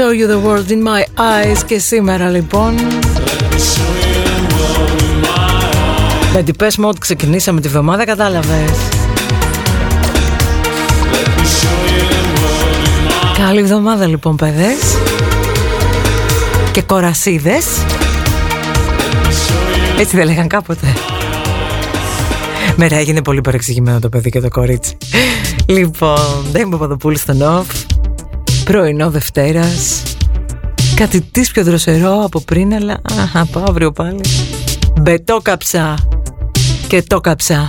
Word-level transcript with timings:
Let 0.00 0.06
me 0.06 0.12
show 0.12 0.20
you 0.22 0.28
the 0.28 0.40
world 0.46 0.70
in 0.70 0.82
my 0.82 1.02
eyes 1.18 1.64
Και 1.66 1.78
σήμερα 1.78 2.28
λοιπόν. 2.28 2.74
Με 6.32 6.42
την 6.42 6.56
πες 6.56 6.78
ότι 6.78 6.98
ξεκινήσαμε 6.98 7.60
τη 7.60 7.68
βδομάδα 7.68 8.04
κατάλαβες. 8.04 8.70
Καλή 13.36 13.60
εβδομάδα 13.60 14.06
λοιπόν 14.06 14.36
παιδες. 14.36 14.96
Και 16.72 16.82
κορασίδες. 16.82 17.66
Έτσι 19.98 20.16
δεν 20.16 20.26
λέγαν 20.26 20.48
κάποτε. 20.48 20.86
Μέρα 22.76 22.96
έγινε 22.96 23.22
πολύ 23.22 23.40
παρεξηγημένο 23.40 23.98
το 23.98 24.08
παιδί 24.08 24.30
και 24.30 24.40
το 24.40 24.48
κορίτσι. 24.48 24.96
Λοιπόν, 25.66 26.46
δεν 26.52 26.62
είμαι 26.62 26.70
Παπαδοπούλη 26.70 27.18
στον 27.18 27.42
ΟΦ 27.42 27.66
Πρωινό 28.70 29.10
Δευτέρας. 29.10 30.02
Κάτι 30.94 31.20
της 31.20 31.50
πιο 31.50 31.64
δροσερό 31.64 32.22
από 32.24 32.40
πριν 32.40 32.74
Αλλά 32.74 33.30
από 33.32 33.64
αύριο 33.68 33.92
πάλι. 33.92 34.20
Μπετό 35.00 35.40
καψά 35.42 35.94
Και 36.88 37.02
το 37.02 37.20
καψά 37.20 37.66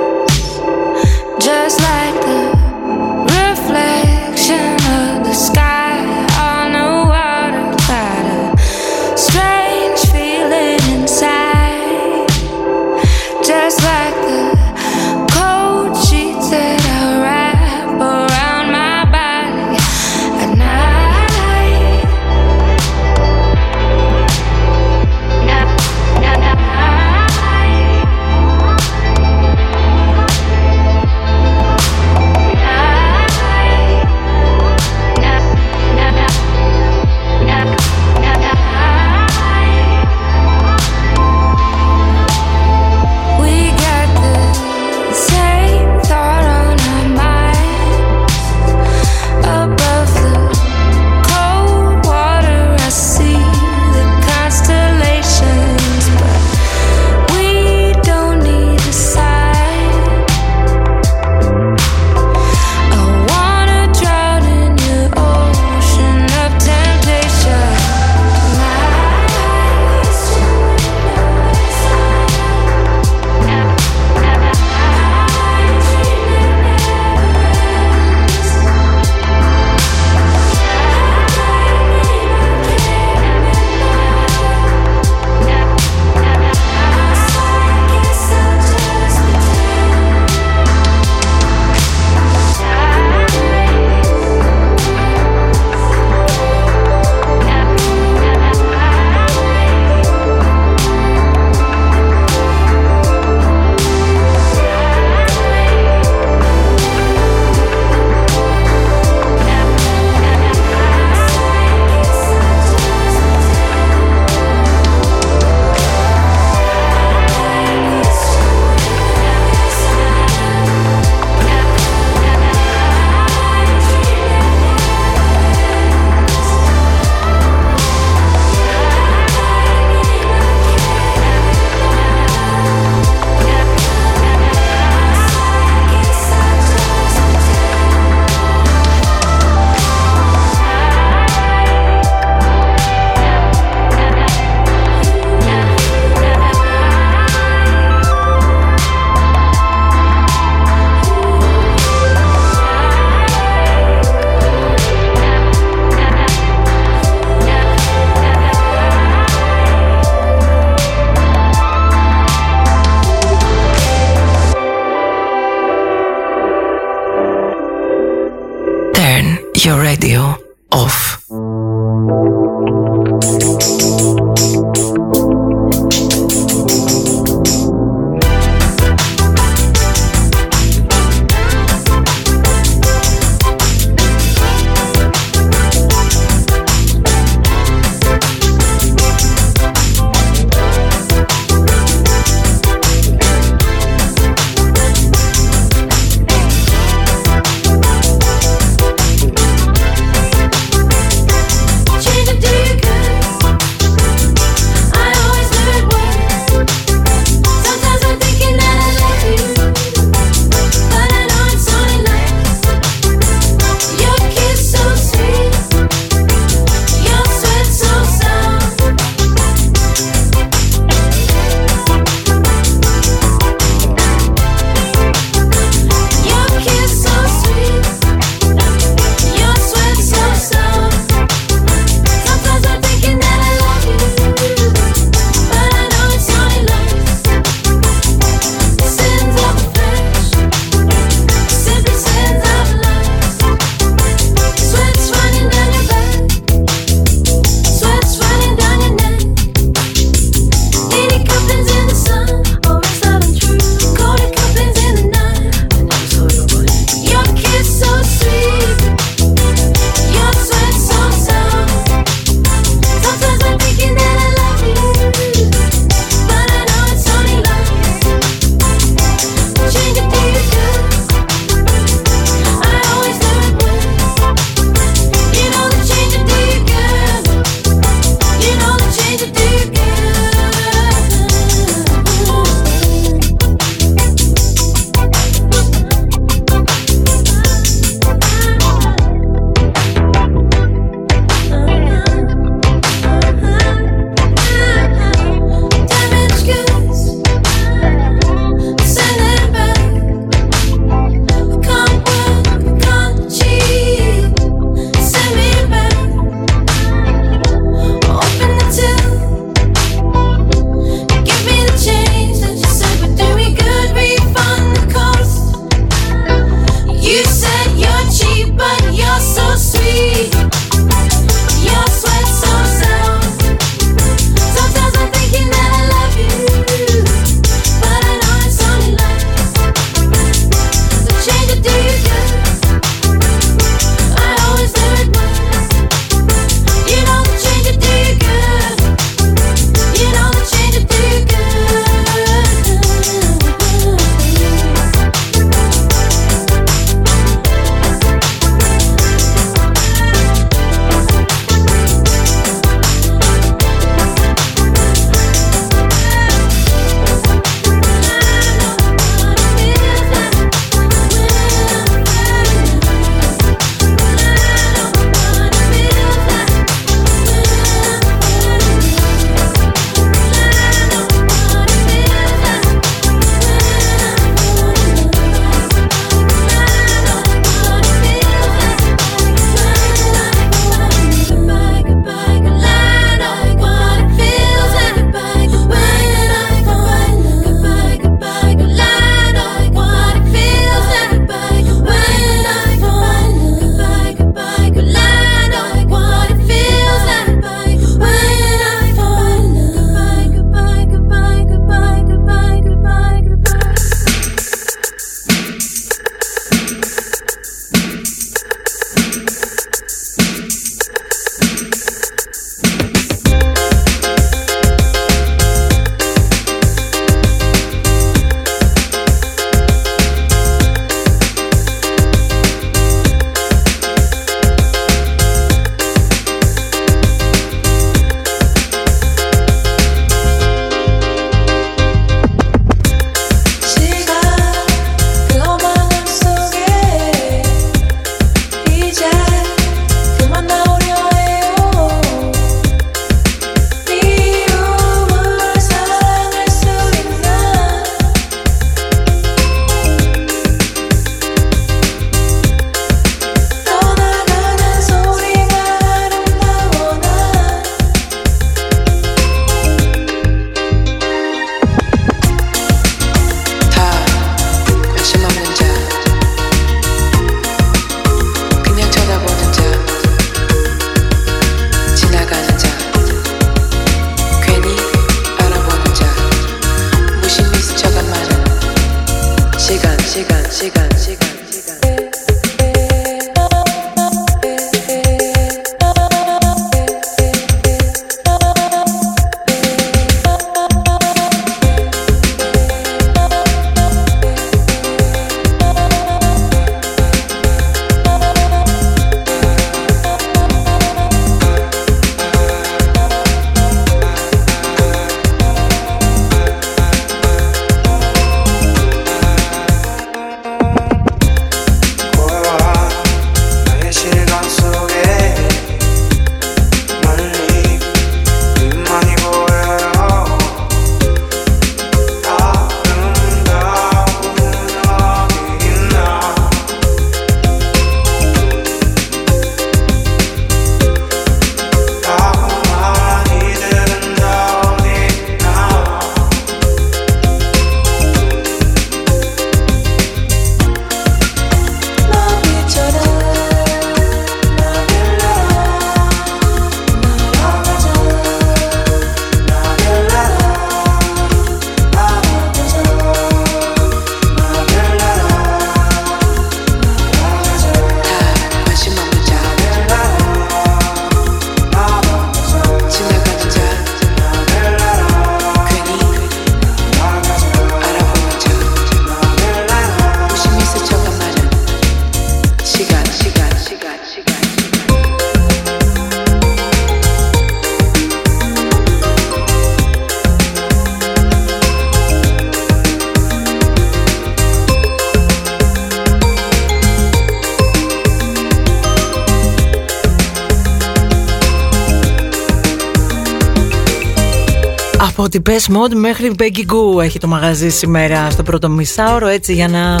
Depeche 595.56 595.76
Mode 595.76 595.94
μέχρι 595.94 596.34
Becky 596.38 596.72
Goo 596.72 597.02
έχει 597.02 597.18
το 597.18 597.26
μαγαζί 597.26 597.68
σήμερα 597.70 598.30
στο 598.30 598.42
πρώτο 598.42 598.68
μισάωρο 598.68 599.26
έτσι 599.26 599.54
για 599.54 599.68
να 599.68 600.00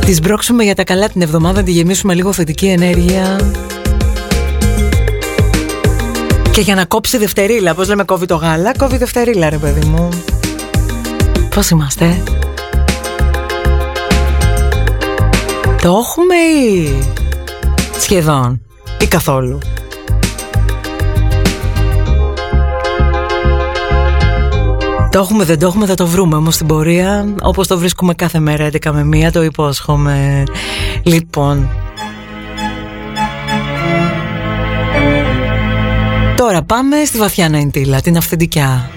τις 0.00 0.16
σπρώξουμε 0.16 0.64
για 0.64 0.74
τα 0.74 0.84
καλά 0.84 1.08
την 1.08 1.22
εβδομάδα, 1.22 1.62
τη 1.62 1.70
γεμίσουμε 1.70 2.14
λίγο 2.14 2.32
θετική 2.32 2.66
ενέργεια 2.66 3.52
και 6.50 6.60
για 6.60 6.74
να 6.74 6.84
κόψει 6.84 7.18
δευτερίλα, 7.18 7.74
πώς 7.74 7.88
λέμε 7.88 8.04
κόβει 8.04 8.26
το 8.26 8.36
γάλα, 8.36 8.76
κόβει 8.76 8.96
δευτερίλα 8.96 9.50
ρε 9.50 9.58
παιδί 9.58 9.86
μου. 9.86 10.08
Πώς 11.54 11.70
είμαστε; 11.70 12.22
Το 15.82 16.02
έχουμε 16.04 16.34
ή 16.34 16.98
σχεδόν 17.98 18.60
ή 19.00 19.06
καθόλου; 19.06 19.58
Το 25.16 25.22
έχουμε, 25.22 25.44
δεν 25.44 25.58
το 25.58 25.66
έχουμε, 25.66 25.86
θα 25.86 25.94
το 25.94 26.06
βρούμε 26.06 26.36
όμως 26.36 26.54
στην 26.54 26.66
πορεία 26.66 27.34
Όπως 27.42 27.66
το 27.66 27.78
βρίσκουμε 27.78 28.14
κάθε 28.14 28.38
μέρα 28.38 28.68
11 28.72 28.90
με 28.92 29.26
1, 29.28 29.32
το 29.32 29.42
υπόσχομαι. 29.42 30.44
Λοιπόν. 31.02 31.68
Τώρα 36.36 36.62
πάμε 36.62 37.04
στη 37.04 37.18
βαθιά 37.18 37.48
νοηντήλα, 37.48 38.00
την 38.00 38.16
αυθεντικιά. 38.16 38.90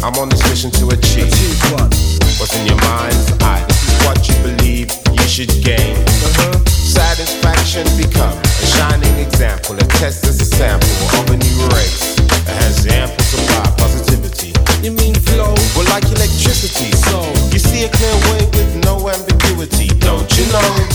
I'm 0.00 0.16
on 0.16 0.28
this 0.28 0.42
mission 0.48 0.70
to 0.80 0.88
achieve. 0.88 1.28
achieve 1.28 1.58
what? 1.72 1.92
What's 2.40 2.56
in 2.56 2.66
your 2.66 2.80
mind's 2.80 3.30
eye? 3.42 3.64
This 3.68 3.82
is 3.88 3.94
what 4.06 4.18
you 4.28 4.34
believe 4.42 4.88
you 5.12 5.26
should 5.28 5.52
gain. 5.62 5.96
Uh-huh. 5.96 6.58
Satisfaction 6.66 7.86
become 7.96 8.36
a 8.38 8.66
shining 8.66 9.16
example, 9.18 9.76
a 9.76 9.86
test 10.00 10.24
as 10.24 10.40
a 10.40 10.44
sample 10.44 10.88
of 11.18 11.30
a 11.30 11.36
new 11.36 11.58
race 11.76 12.16
that 12.46 12.56
has 12.62 12.86
ample 12.86 13.22
supply 13.24 13.66
positivity. 13.76 14.52
You 14.82 14.92
mean 14.92 15.14
flow? 15.14 15.54
Well, 15.76 15.86
like 15.90 16.04
electricity. 16.04 16.90
So 17.08 17.22
you 17.52 17.58
see 17.58 17.84
a 17.84 17.90
clear 17.90 18.16
way 18.32 18.46
with 18.56 18.84
no 18.84 19.08
ambiguity, 19.08 19.88
don't 20.00 20.30
you 20.36 20.46
know? 20.52 20.91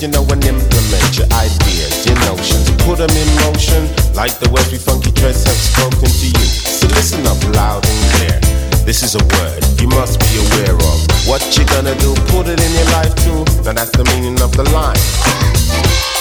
you 0.00 0.08
know, 0.08 0.24
and 0.32 0.42
implement 0.44 1.18
your 1.18 1.28
ideas, 1.36 2.06
your 2.06 2.16
notions. 2.24 2.70
Put 2.88 2.98
them 3.04 3.10
in 3.10 3.28
motion, 3.44 3.84
like 4.14 4.32
the 4.38 4.48
way 4.48 4.64
we 4.72 4.78
funky 4.78 5.10
dreads 5.12 5.44
have 5.44 5.60
spoken 5.60 6.08
to 6.08 6.26
you. 6.26 6.46
So 6.64 6.88
listen 6.96 7.26
up 7.26 7.36
loud 7.54 7.84
and 7.84 8.00
clear. 8.16 8.40
This 8.84 9.02
is 9.02 9.14
a 9.14 9.22
word 9.36 9.60
you 9.78 9.88
must 9.88 10.18
be 10.20 10.40
aware 10.40 10.74
of. 10.74 10.98
What 11.28 11.44
you 11.56 11.66
gonna 11.66 11.94
do, 12.00 12.14
put 12.32 12.48
it 12.48 12.60
in 12.60 12.72
your 12.72 12.88
life 12.96 13.14
too. 13.16 13.44
Now 13.62 13.76
that's 13.76 13.92
the 13.92 14.04
meaning 14.16 14.40
of 14.40 14.52
the 14.56 14.64
line. 14.72 16.19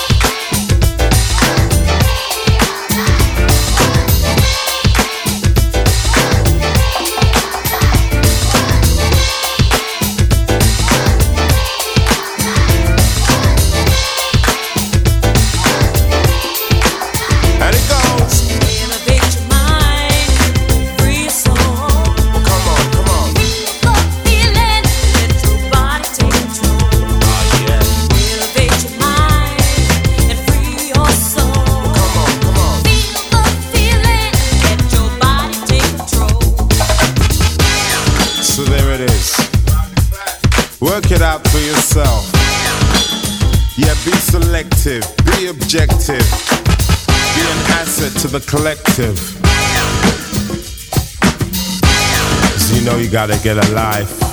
the 48.29 48.39
collective. 48.41 49.15
Cause 52.51 52.77
you 52.77 52.85
know 52.85 52.97
you 52.97 53.09
gotta 53.09 53.39
get 53.43 53.57
a 53.57 53.73
life. 53.73 54.28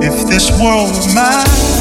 If 0.00 0.28
this 0.28 0.48
world 0.60 0.92
were 0.94 1.14
mine 1.14 1.77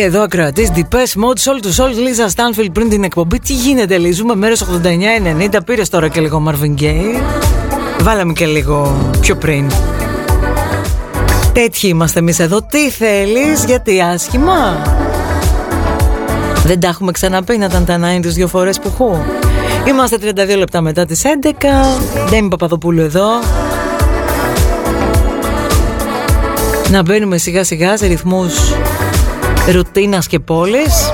εδώ 0.00 0.22
ακροατής 0.22 0.70
Deepest 0.74 1.20
Mode, 1.20 1.38
Soul 1.44 1.64
to 1.64 1.84
Soul, 1.84 1.94
Λίζα 1.94 2.28
Stanfield 2.34 2.68
πριν 2.72 2.88
την 2.88 3.04
εκπομπή. 3.04 3.38
Τι 3.38 3.52
γίνεται, 3.52 3.98
Λίζουμε 3.98 4.12
ζούμε 4.12 4.34
μέρε 4.34 4.54
89-90. 5.54 5.58
Πήρε 5.64 5.82
τώρα 5.90 6.08
και 6.08 6.20
λίγο 6.20 6.42
Marvin 6.48 6.82
Gaye. 6.82 7.22
Βάλαμε 8.00 8.32
και 8.32 8.46
λίγο 8.46 8.96
πιο 9.20 9.36
πριν. 9.36 9.70
Τέτοιοι 11.52 11.88
είμαστε 11.88 12.18
εμείς 12.18 12.38
εδώ. 12.38 12.62
Τι 12.62 12.90
θέλεις, 12.90 13.64
γιατί 13.64 14.00
άσχημα; 14.00 14.82
Δεν 16.64 16.80
τα 16.80 16.88
έχουμε 16.88 17.12
ξαναπεί 17.12 17.58
να 17.58 17.64
ήταν 17.64 17.84
τα 17.84 17.98
90 17.98 18.20
δύο 18.20 18.48
φορές 18.48 18.78
που 18.78 18.90
έχω. 18.92 19.24
Είμαστε 19.88 20.18
32 20.20 20.56
λεπτά 20.56 20.80
μετά 20.80 21.04
τις 21.04 21.22
11. 21.24 22.28
Ντέμι 22.30 22.48
Παπαδοπούλου 22.48 23.00
εδώ. 23.00 23.28
Να 26.90 27.02
μπαίνουμε 27.02 27.38
σιγά 27.38 27.64
σιγά 27.64 27.96
σε 27.96 28.06
ρυθμούς 28.06 28.54
ρουτίνας 29.72 30.26
και 30.26 30.38
πόλης 30.38 31.10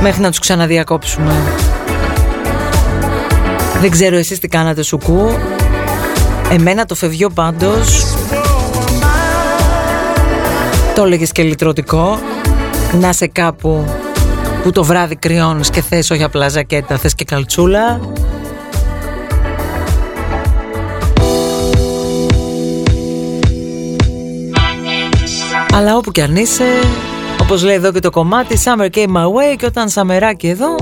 μέχρι 0.00 0.20
να 0.20 0.28
τους 0.28 0.38
ξαναδιακόψουμε. 0.38 1.34
Δεν 3.80 3.90
ξέρω 3.90 4.16
εσείς 4.16 4.38
τι 4.38 4.48
κάνατε 4.48 4.82
σουκού. 4.82 5.30
Εμένα 6.50 6.84
το 6.84 6.94
φευγιό 6.94 7.30
πάντως 7.30 8.04
το 10.96 11.04
έλεγες 11.04 11.32
και 11.32 11.42
λυτρωτικό 11.42 12.18
να 13.00 13.12
σε 13.12 13.26
κάπου 13.26 13.84
Που 14.62 14.70
το 14.70 14.84
βράδυ 14.84 15.16
κρυώνεις 15.16 15.70
και 15.70 15.80
θες 15.80 16.10
όχι 16.10 16.22
απλά 16.22 16.48
ζακέτα, 16.48 16.96
θες 16.96 17.14
και 17.14 17.24
καλτσούλα 17.24 18.00
Αλλά 25.72 25.96
όπου 25.96 26.10
κι 26.10 26.20
αν 26.20 26.36
είσαι, 26.36 26.64
όπως 27.46 27.62
λέει 27.64 27.74
εδώ 27.74 27.92
και 27.92 28.00
το 28.00 28.10
κομμάτι 28.10 28.58
Summer 28.64 28.88
came 28.90 29.12
my 29.16 29.24
way 29.24 29.56
και 29.56 29.66
όταν 29.66 29.88
σαμεράκι 29.88 30.48
εδώ 30.48 30.76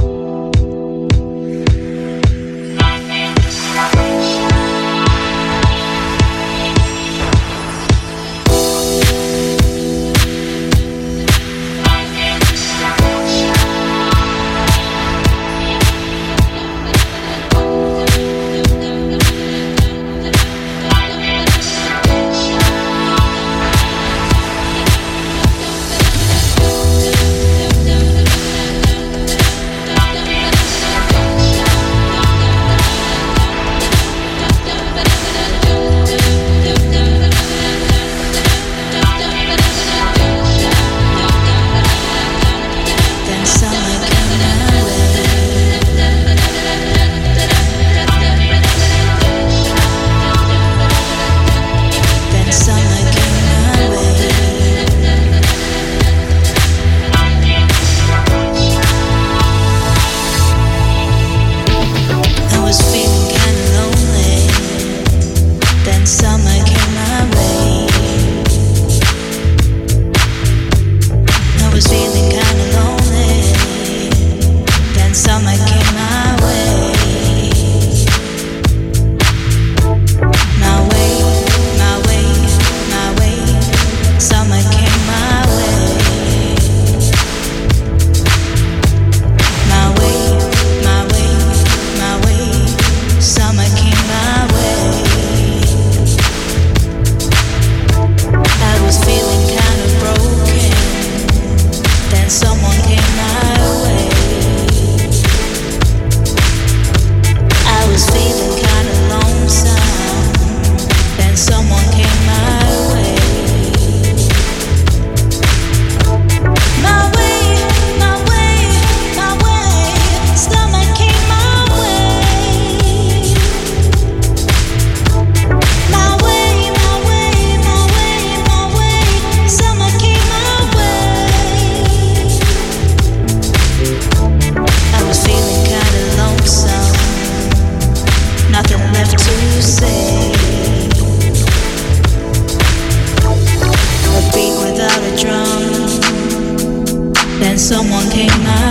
someone 147.59 148.11
came 148.11 148.31
out. 148.31 148.64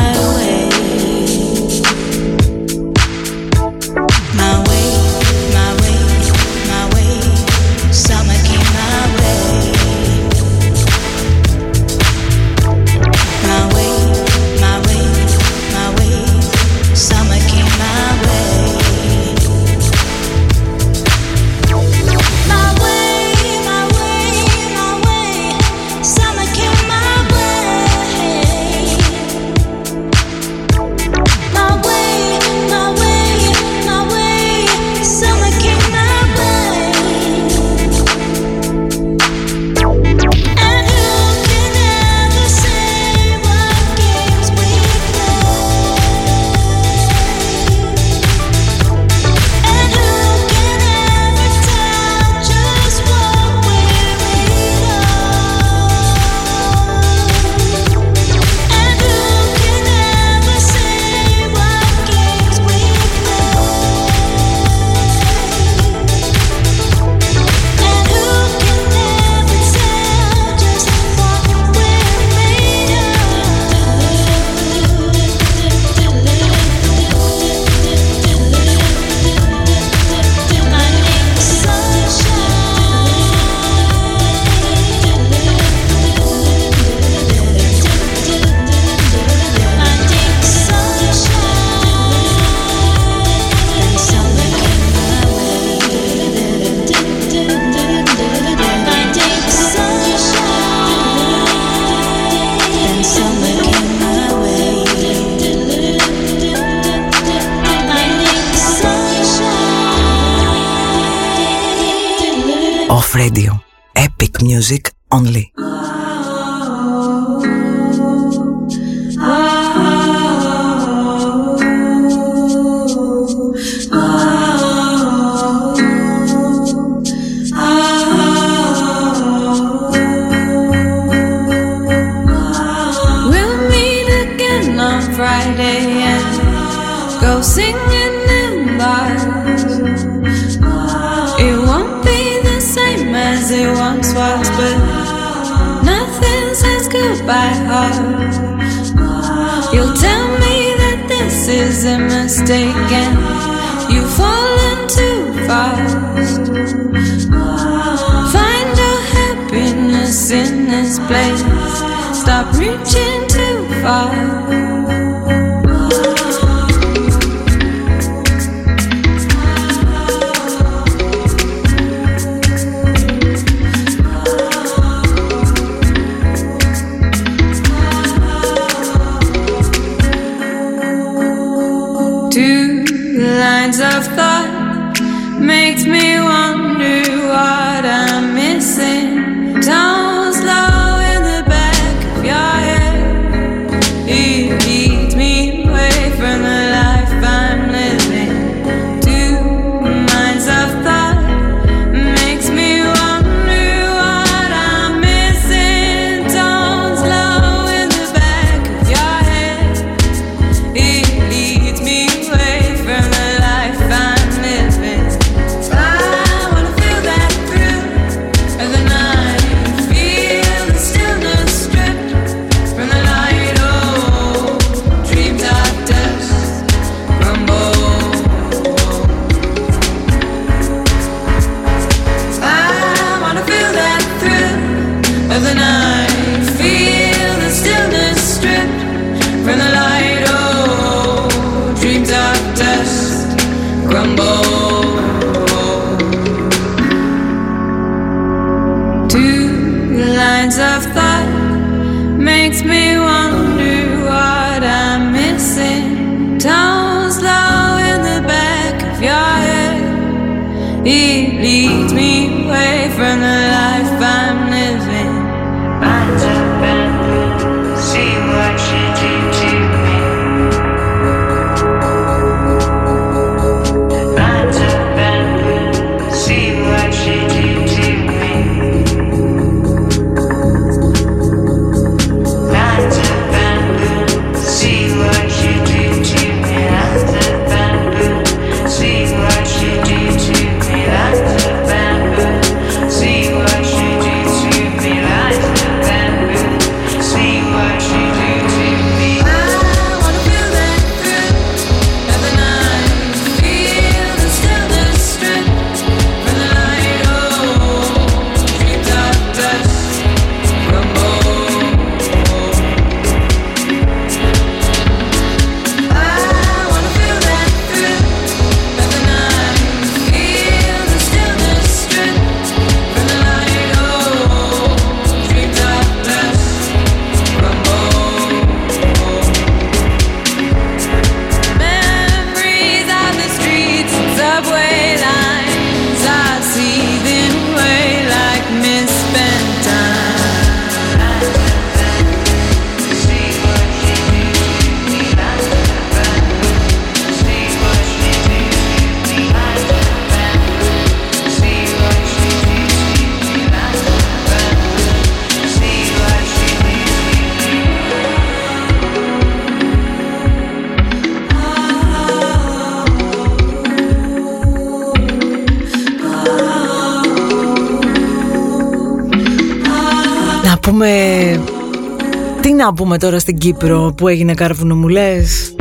να 372.64 372.74
πούμε 372.74 372.98
τώρα 372.98 373.20
στην 373.20 373.38
Κύπρο 373.38 373.94
που 373.98 374.08
έγινε 374.08 374.34
κάρβουνο 374.34 374.76
μου 374.76 374.88
λες; 374.88 375.56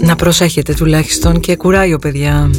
Να 0.00 0.16
προσέχετε 0.16 0.74
τουλάχιστον 0.74 1.40
και 1.40 1.56
κουράγιο 1.56 1.98
παιδιά. 1.98 2.50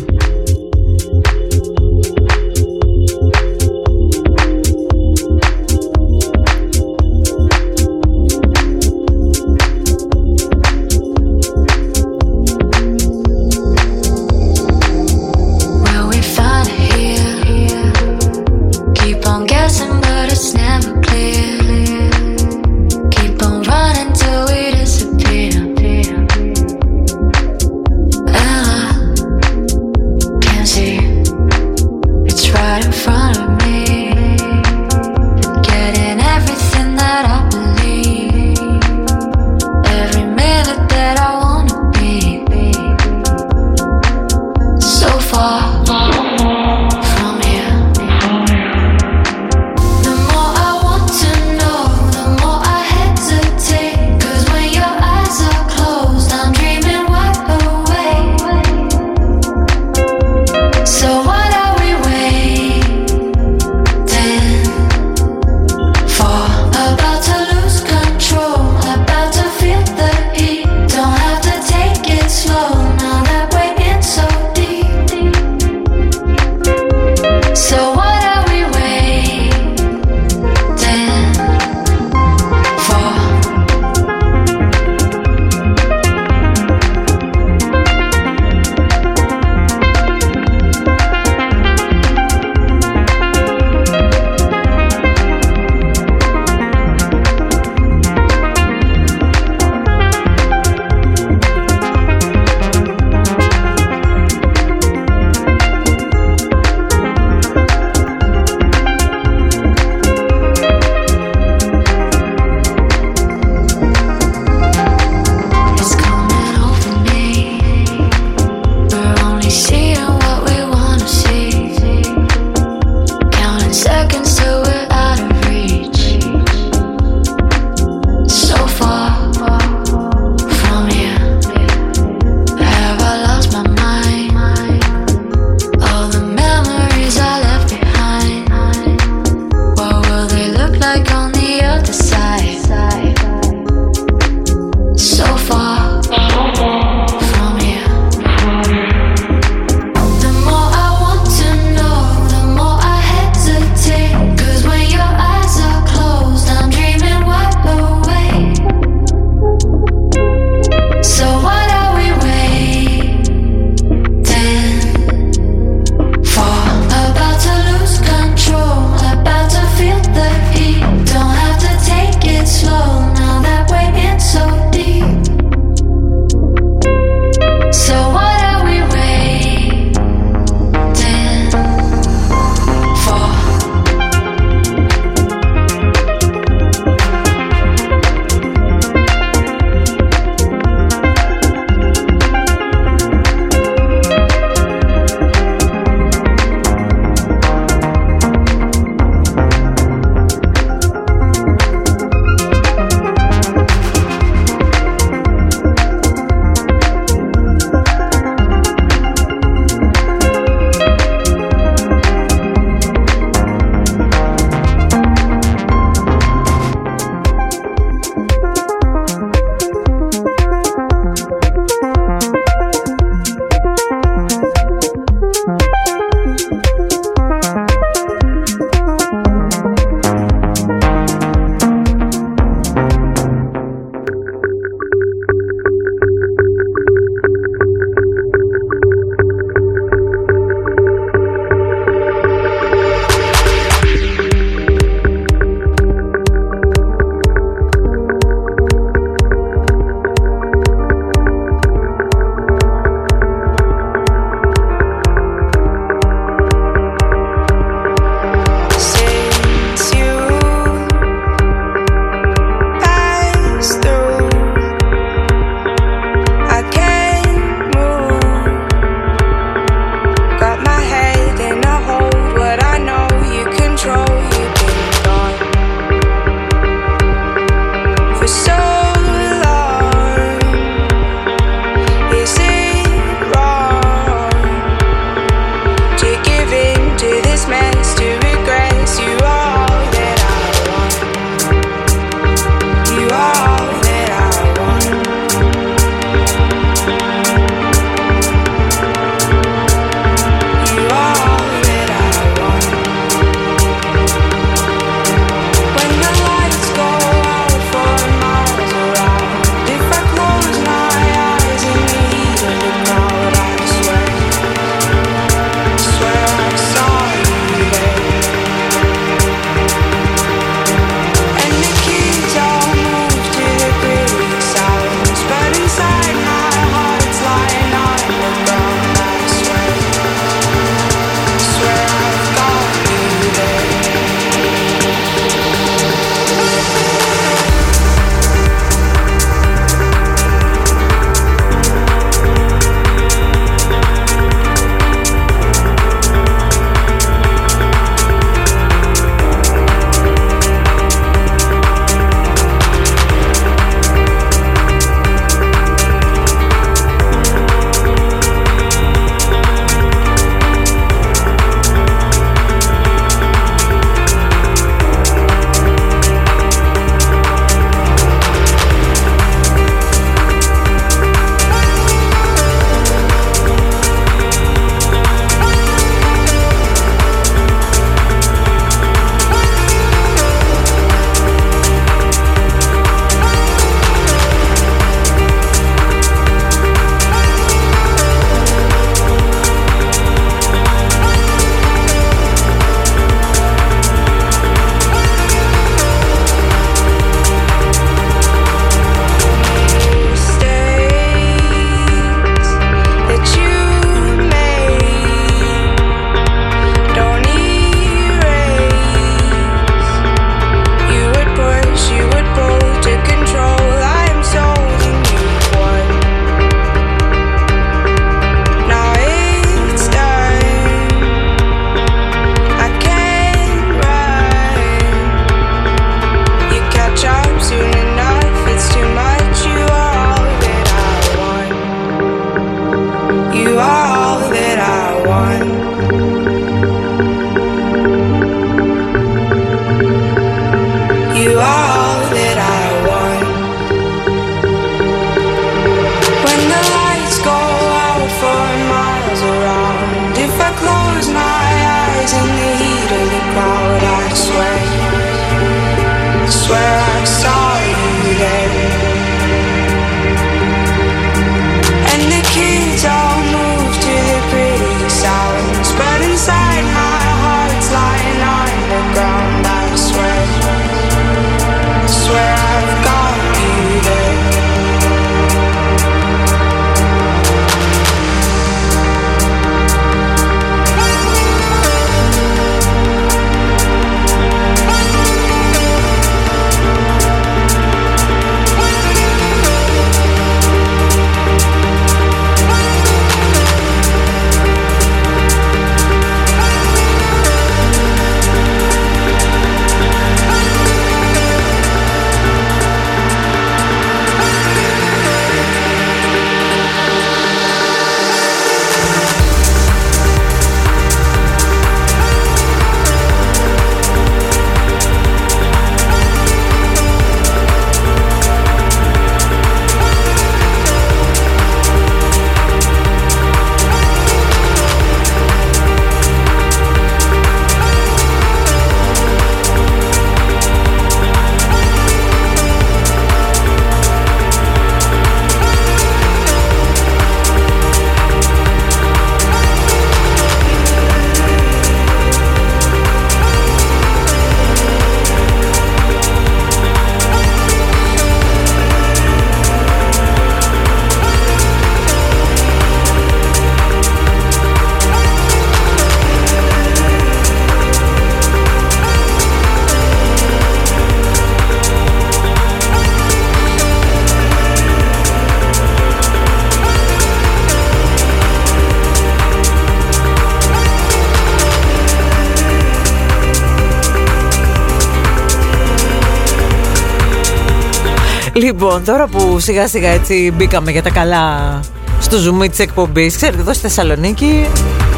Λοιπόν, 578.55 578.83
τώρα 578.83 579.07
που 579.07 579.39
σιγά 579.39 579.67
σιγά 579.67 579.89
έτσι 579.89 580.33
μπήκαμε 580.35 580.71
για 580.71 580.83
τα 580.83 580.89
καλά 580.89 581.59
στο 581.99 582.17
ζουμί 582.17 582.49
της 582.49 582.59
εκπομπής, 582.59 583.15
ξέρετε, 583.15 583.41
εδώ 583.41 583.53
στη 583.53 583.61
Θεσσαλονίκη 583.61 584.45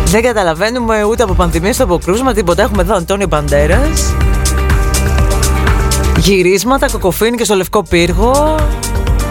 δεν 0.06 0.22
καταλαβαίνουμε 0.22 1.03
ούτε 1.03 1.24
από 1.24 1.34
πανδημία 1.34 1.74
στο 1.74 1.84
αποκρούσμα 1.84 2.34
τίποτα. 2.34 2.62
Έχουμε 2.62 2.82
εδώ 2.82 2.95
Αντώνιο 2.95 3.28
Μπαντέρας. 3.28 4.14
Γυρίσματα, 6.18 6.89
κοκοφίνη 6.91 7.38
και 7.38 7.43
στο 7.43 7.56
Λευκό 7.56 7.84
Πύργο. 7.84 8.56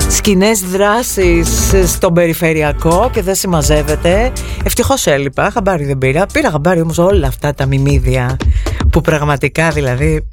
Σκηνές 0.08 0.60
δράσει 0.60 1.44
στον 1.86 2.12
περιφερειακό 2.12 3.10
και 3.12 3.22
δεν 3.22 3.34
συμμαζεύεται. 3.34 4.32
Ευτυχώς 4.64 5.06
έλειπα. 5.06 5.50
Χαμπάρι 5.50 5.84
δεν 5.84 5.98
πήρα. 5.98 6.26
Πήρα 6.32 6.50
χαμπάρι 6.50 6.80
όμως 6.80 6.98
όλα 6.98 7.26
αυτά 7.26 7.54
τα 7.54 7.66
μιμίδια 7.66 8.36
που 8.90 9.00
πραγματικά 9.00 9.70
δηλαδή 9.70 10.28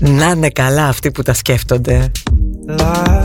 να 0.00 0.30
είναι 0.30 0.50
καλά 0.50 0.88
αυτοί 0.88 1.10
που 1.10 1.22
τα 1.22 1.34
σκέφτονται. 1.34 2.10
Φέτος 2.66 3.15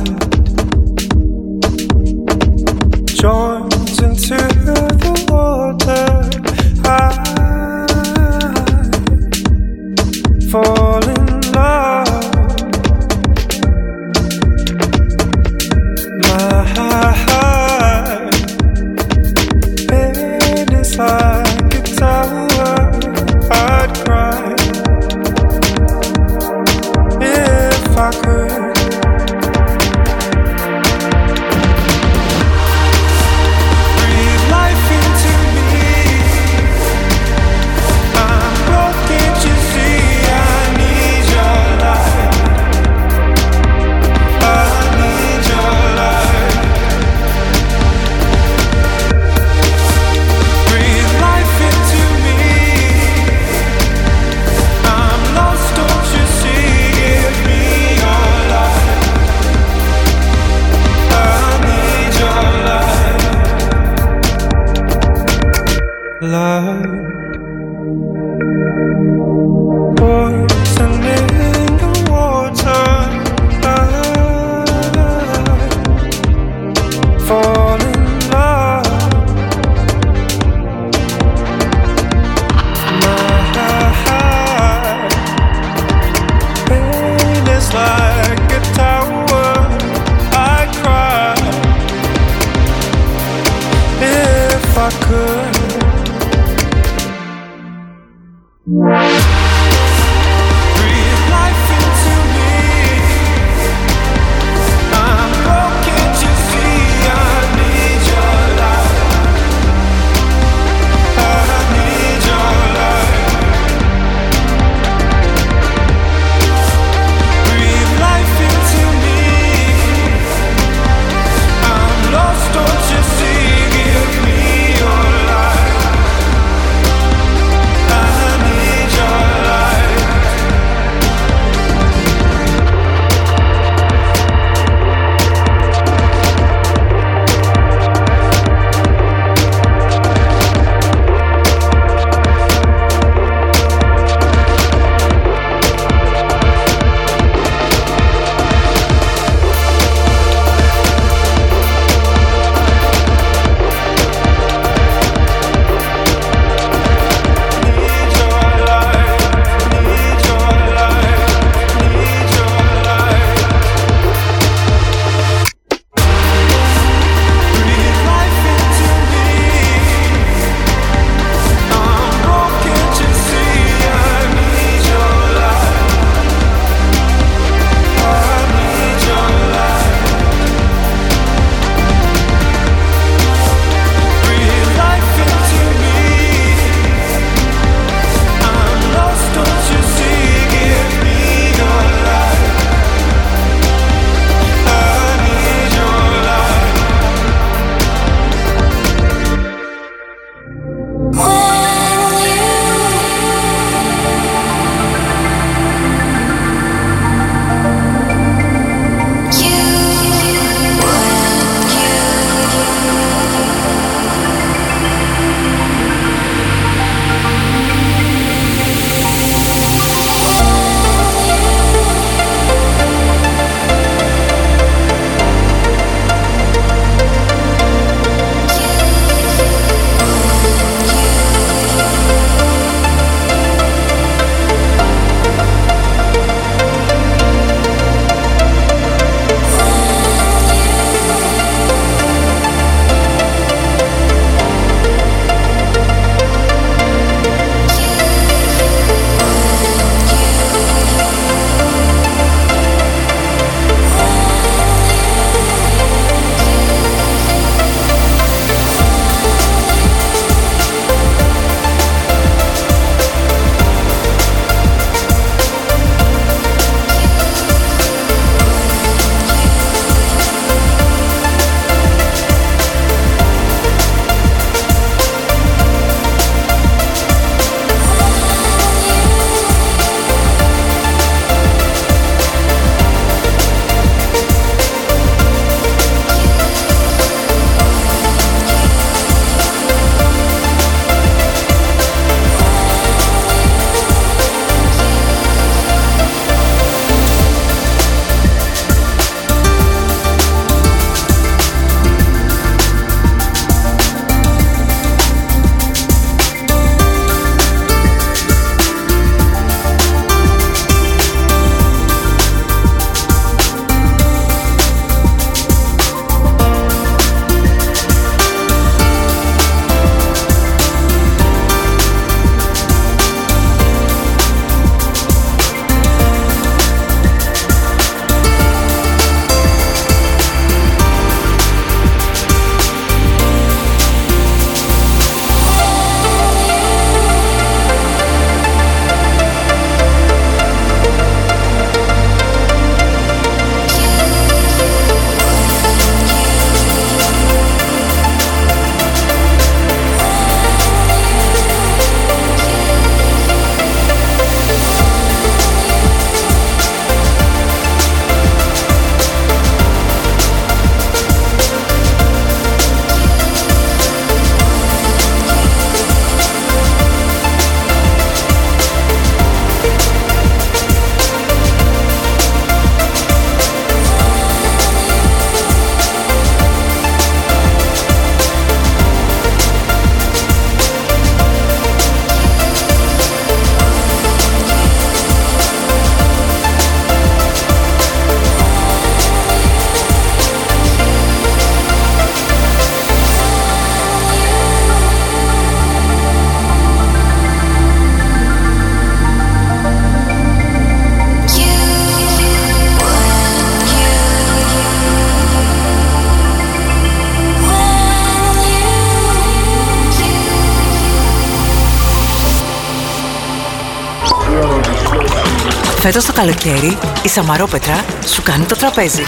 καλοκαίρι 416.22 416.78
η 417.04 417.10
Σαμαρόπετρα 417.10 417.86
σου 418.06 418.22
κάνει 418.22 418.46
το 418.46 418.56
τραπέζι. 418.56 419.04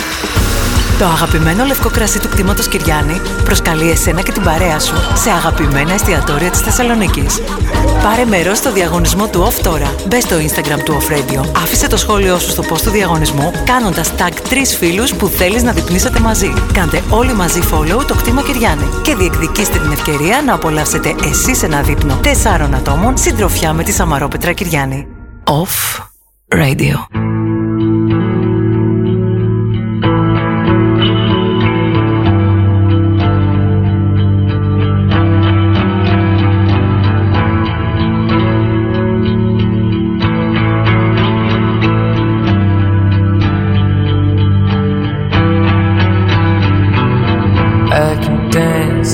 Το 1.00 1.06
αγαπημένο 1.06 1.66
λευκό 1.66 1.90
κρασί 1.90 2.20
του 2.20 2.30
κτήματος 2.30 2.68
Κυριάννη 2.68 3.22
προσκαλεί 3.44 3.90
εσένα 3.90 4.22
και 4.22 4.32
την 4.32 4.44
παρέα 4.44 4.80
σου 4.80 4.94
σε 5.14 5.30
αγαπημένα 5.30 5.94
εστιατόρια 5.94 6.50
της 6.50 6.60
Θεσσαλονίκης. 6.60 7.42
Πάρε 8.04 8.26
μέρος 8.26 8.58
στο 8.58 8.72
διαγωνισμό 8.72 9.28
του 9.28 9.48
OFF 9.48 9.60
τώρα. 9.64 9.96
Μπε 10.08 10.20
στο 10.20 10.36
Instagram 10.36 10.80
του 10.86 10.98
Off 10.98 11.12
Radio. 11.12 11.46
Άφησε 11.56 11.88
το 11.88 11.98
σχόλιο 11.98 12.40
σου 12.40 12.50
στο 12.50 12.64
post 12.70 12.82
του 12.82 12.90
διαγωνισμού 12.90 13.52
κάνοντας 13.66 14.14
tag 14.18 14.34
τρεις 14.50 14.76
φίλους 14.76 15.14
που 15.14 15.28
θέλεις 15.28 15.64
να 15.64 15.72
διπνίσετε 15.72 16.20
μαζί. 16.20 16.54
Κάντε 16.74 17.02
όλοι 17.10 17.34
μαζί 17.34 17.62
follow 17.72 18.06
το 18.08 18.16
κτήμα 18.16 18.42
Κυριάννη 18.42 18.86
και 19.02 19.16
διεκδικήστε 19.16 19.78
την 19.78 19.92
ευκαιρία 19.92 20.42
να 20.46 20.54
απολαύσετε 20.54 21.16
εσείς 21.30 21.64
ένα 21.64 21.82
δείπνο 21.82 22.20
τεσσάρων 22.22 22.74
ατόμων 22.74 23.18
συντροφιά 23.18 23.74
με 23.74 23.84
τη 23.84 23.92
Σαμαρόπετρα 23.92 24.52
Κυριάννη. 24.54 25.08
Off 25.44 26.13
Radio. 26.56 27.08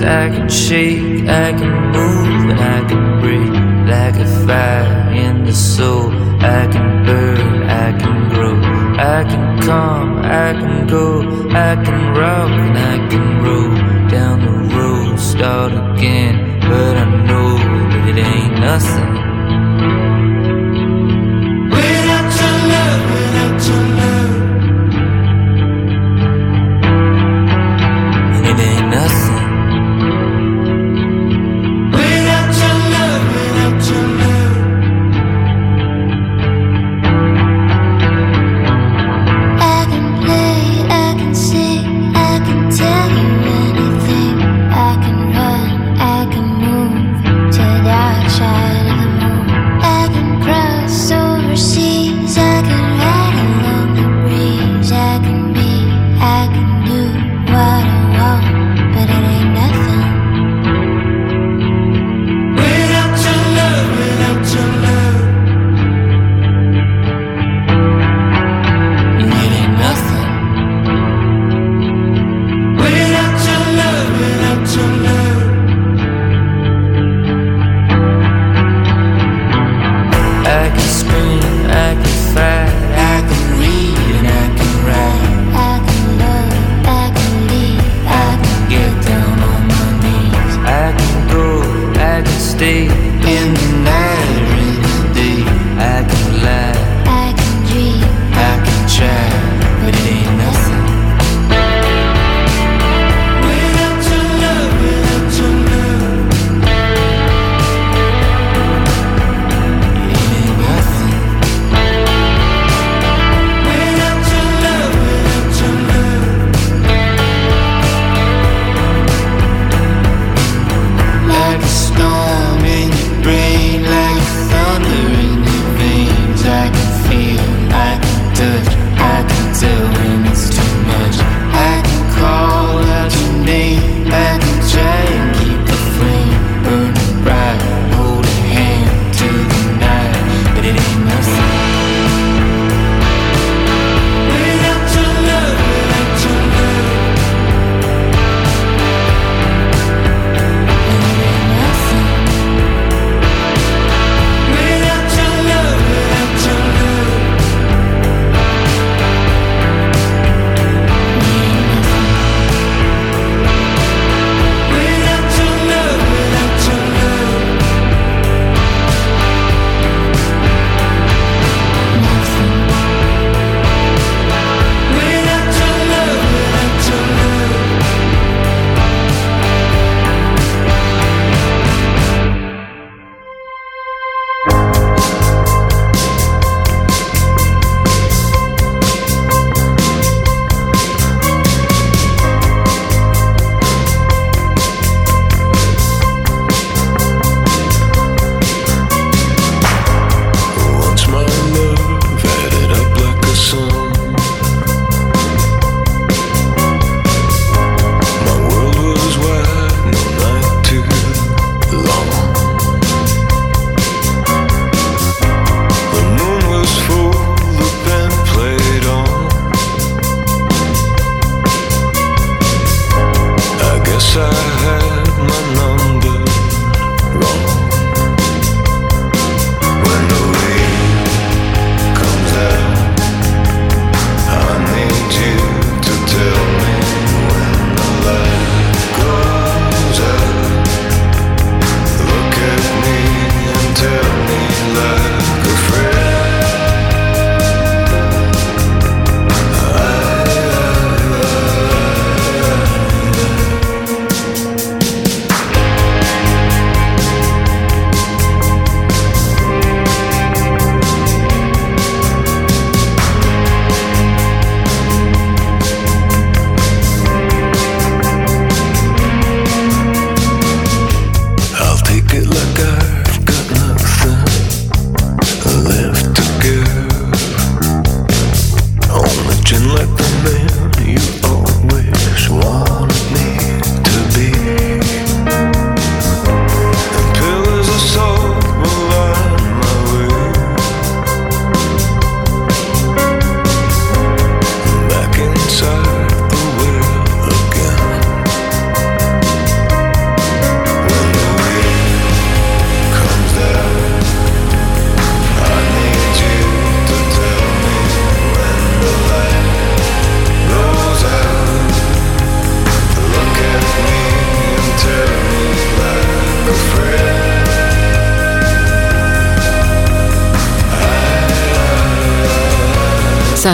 I 0.01 0.29
can 0.29 0.47
shake, 0.47 1.27
I 1.27 1.51
can 1.51 1.91
move, 1.91 2.49
and 2.49 2.59
I 2.59 2.87
can 2.87 3.19
breathe 3.19 3.53
like 3.89 4.15
a 4.15 4.25
fire 4.45 5.11
in 5.11 5.43
the 5.43 5.53
soul. 5.53 5.98
I 11.59 11.75
can 11.75 12.13
rock, 12.15 12.51
and 12.51 12.77
I 12.77 13.09
can 13.09 13.43
roll 13.43 14.07
down 14.07 14.39
the 14.39 14.75
road, 14.75 15.19
start 15.19 15.73
again. 15.73 16.61
But 16.61 16.95
I 16.95 17.05
know 17.27 17.57
that 17.91 18.09
it 18.09 18.17
ain't 18.17 18.59
nothing. 18.61 19.18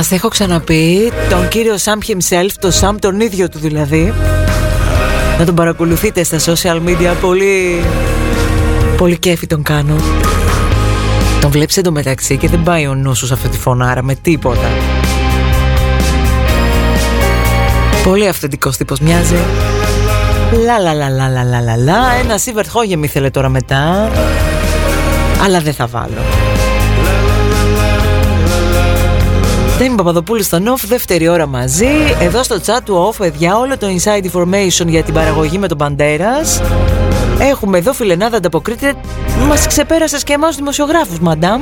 Σας 0.07 0.17
έχω 0.17 0.27
ξαναπεί 0.27 1.11
τον 1.29 1.47
κύριο 1.47 1.75
Sam 1.83 2.09
himself, 2.09 2.49
το 2.59 2.71
Sam 2.81 2.95
τον 2.99 3.19
ίδιο 3.19 3.49
του 3.49 3.59
δηλαδή. 3.59 4.13
Να 5.39 5.45
τον 5.45 5.55
παρακολουθείτε 5.55 6.23
στα 6.23 6.37
social 6.39 6.75
media, 6.87 7.13
πολύ, 7.21 7.83
πολύ 8.97 9.17
κέφι 9.17 9.47
τον 9.47 9.63
κάνω. 9.63 9.95
Τον 11.41 11.51
βλέπεις 11.51 11.77
εντωμεταξύ 11.77 12.37
και 12.37 12.47
δεν 12.47 12.63
πάει 12.63 12.87
ο 12.87 12.95
νους 12.95 13.17
σου 13.17 13.25
σε 13.25 13.33
αυτή 13.33 13.47
τη 13.47 13.57
φωνάρα 13.57 14.03
με 14.03 14.15
τίποτα. 14.15 14.67
Πολύ 18.03 18.27
αυθεντικός 18.27 18.77
τύπος 18.77 18.99
μοιάζει. 18.99 19.37
Λα 20.65 20.79
λα 20.79 20.93
λα 20.93 21.09
λα 21.09 21.43
λα 21.43 21.61
λα 21.61 21.77
λα. 21.77 22.13
Ένα 22.23 22.37
Σίβερτ 22.37 22.69
Χόγεμ 22.69 23.03
ήθελε 23.03 23.29
τώρα 23.29 23.49
μετά. 23.49 24.11
Αλλά 25.43 25.59
δεν 25.59 25.73
θα 25.73 25.87
βάλω 25.87 26.21
Ντέμι 29.77 29.95
Παπαδοπούλου 29.95 30.43
στο 30.43 30.57
Off, 30.57 30.83
δεύτερη 30.87 31.27
ώρα 31.27 31.45
μαζί. 31.45 31.87
Εδώ 32.21 32.43
στο 32.43 32.55
chat 32.65 32.79
του 32.83 33.09
Off, 33.09 33.15
παιδιά, 33.17 33.57
όλο 33.57 33.77
το 33.77 33.87
inside 33.87 34.23
information 34.31 34.87
για 34.87 35.03
την 35.03 35.13
παραγωγή 35.13 35.57
με 35.57 35.67
τον 35.67 35.77
Παντέρας. 35.77 36.61
Έχουμε 37.39 37.77
εδώ 37.77 37.93
φιλενάδα 37.93 38.37
ανταποκρίτη. 38.37 38.93
Μας 39.47 39.67
ξεπέρασες 39.67 40.23
και 40.23 40.33
εμάς 40.33 40.47
τους 40.47 40.57
δημοσιογράφους, 40.57 41.19
μαντάμ. 41.19 41.61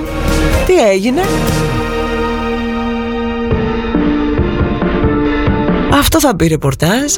Τι 0.66 0.90
έγινε; 0.90 1.22
Αυτό 5.94 6.20
θα 6.20 6.34
μπει 6.36 6.48
ρεπορτάζ. 6.48 7.14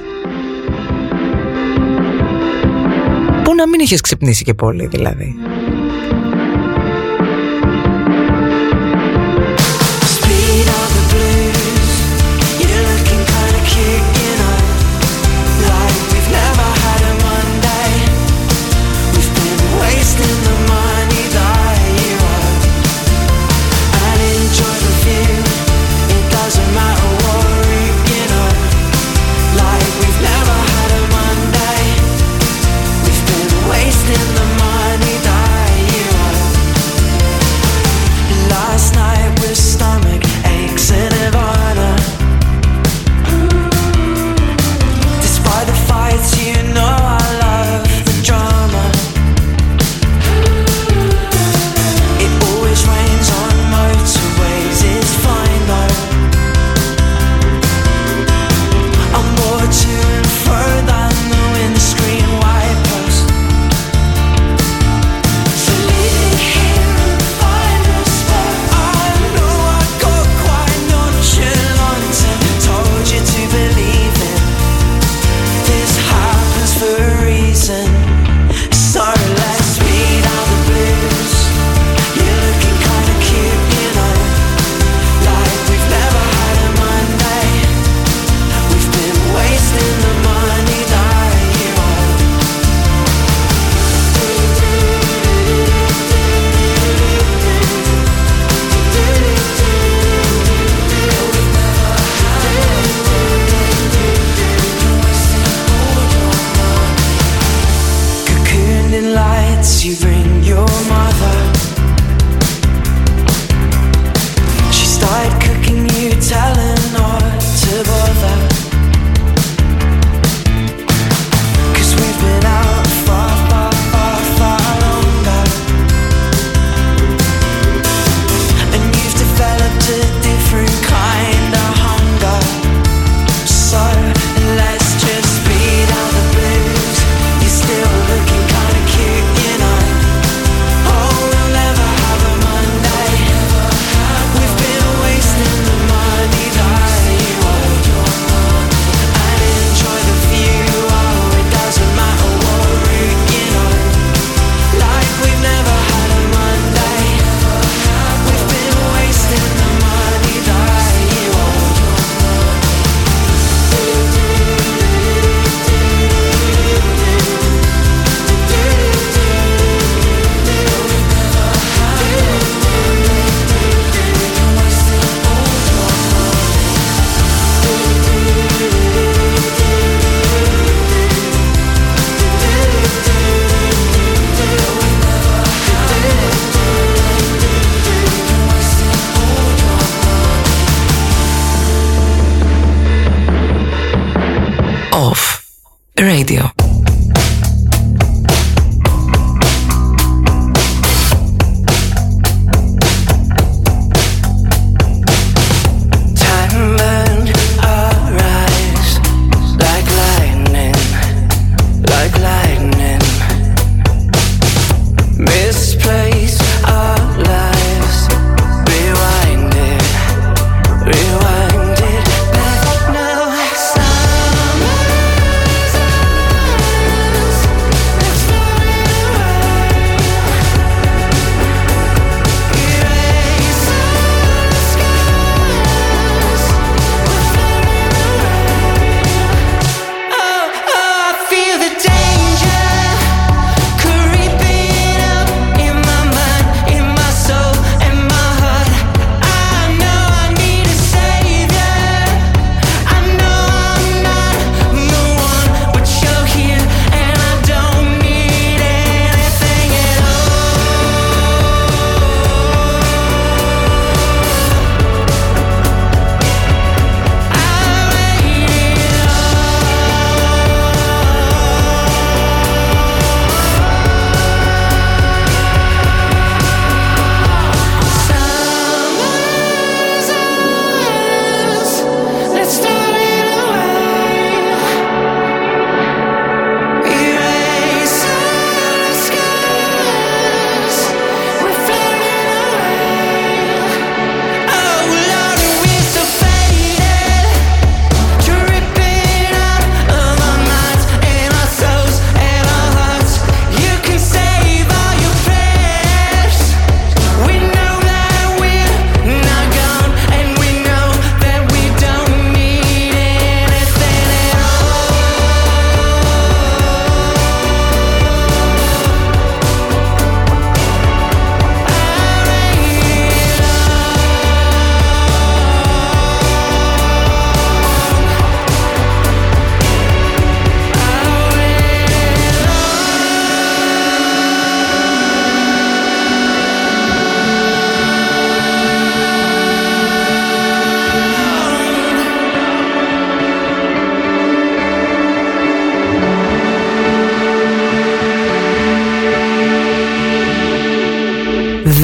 Πού 3.44 3.56
να 3.56 3.68
μην 3.68 3.80
είχες 3.80 4.02
ξυπνήσει 4.02 4.44
και 4.44 4.54
πολύ 4.54 4.88
δηλαδή. 4.88 5.36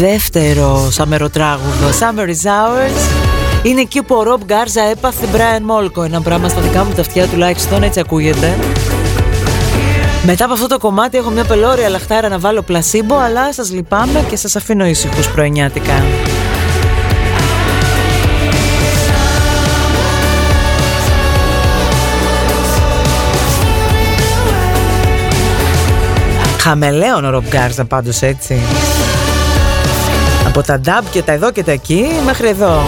Δεύτερο 0.02 0.92
σαμεροτράγουδο 0.92 1.90
Summer 2.00 2.28
is 2.28 2.50
ours. 2.50 3.10
Είναι 3.64 3.82
εκεί 3.82 4.04
που 4.04 4.16
ο 4.16 4.24
Ρομπ 4.24 4.42
Γκάρζα 4.44 4.82
έπαθε 4.82 5.26
Brian 5.34 5.62
Molko. 5.72 6.04
Ένα 6.06 6.22
πράγμα 6.22 6.50
στα 6.50 6.62
δικά 6.62 6.84
μου 6.84 6.94
τα 6.94 7.02
αυτιά 7.02 7.28
τουλάχιστον 7.28 7.84
έτσι 7.84 8.00
ακούγεται. 8.00 8.58
Μετά 10.26 10.46
από 10.46 10.54
αυτό 10.54 10.68
το 10.68 10.78
κομμάτι 10.78 11.18
έχω 11.18 11.30
μια 11.30 11.44
πελώρια 11.44 11.90
λαχτάρα 11.90 12.30
να 12.30 12.40
βάλω 12.40 12.62
πλασίμπο 12.62 13.16
Αλλά 13.16 13.54
σας 13.54 13.72
λυπάμαι 13.72 14.26
και 14.30 14.36
σας 14.36 14.56
αφήνω 14.56 14.86
ήσυχους 14.86 15.30
πρωινιάτικα. 15.30 16.04
Χαμελέον 26.60 27.26
ο 27.26 27.30
Ρομπ 27.30 27.46
Γκάρζα 27.48 27.86
πάντως 27.86 28.22
έτσι 28.22 28.62
Από 30.54 30.62
τα 30.62 30.80
ντάμπ 30.80 31.06
και 31.12 31.22
τα 31.22 31.32
εδώ 31.32 31.52
και 31.52 31.64
τα 31.64 31.72
εκεί 31.72 32.06
μέχρι 32.26 32.48
εδώ. 32.48 32.82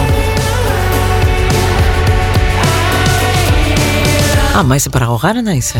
Άμα 4.56 4.74
είσαι 4.74 4.88
παραγωγάρα 4.88 5.42
να 5.42 5.52
είσαι. 5.52 5.78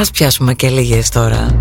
Ας 0.00 0.10
πιάσουμε 0.10 0.54
και 0.54 0.68
λίγες 0.68 1.08
τώρα. 1.08 1.58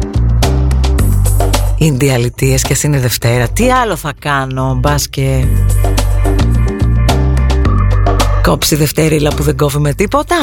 Ινδιαλιτίες 1.77 2.61
και 2.61 2.75
είναι 2.83 2.99
Δευτέρα. 2.99 3.47
Τι 3.47 3.71
άλλο 3.71 3.95
θα 3.95 4.13
κάνω 4.19 4.77
Μπας 4.79 5.07
και 5.07 5.45
Κόψει 8.43 8.75
Δευτέριλα 8.75 9.29
που 9.29 9.43
δεν 9.43 9.57
κόβει 9.57 9.79
με 9.79 9.93
τίποτα 9.93 10.35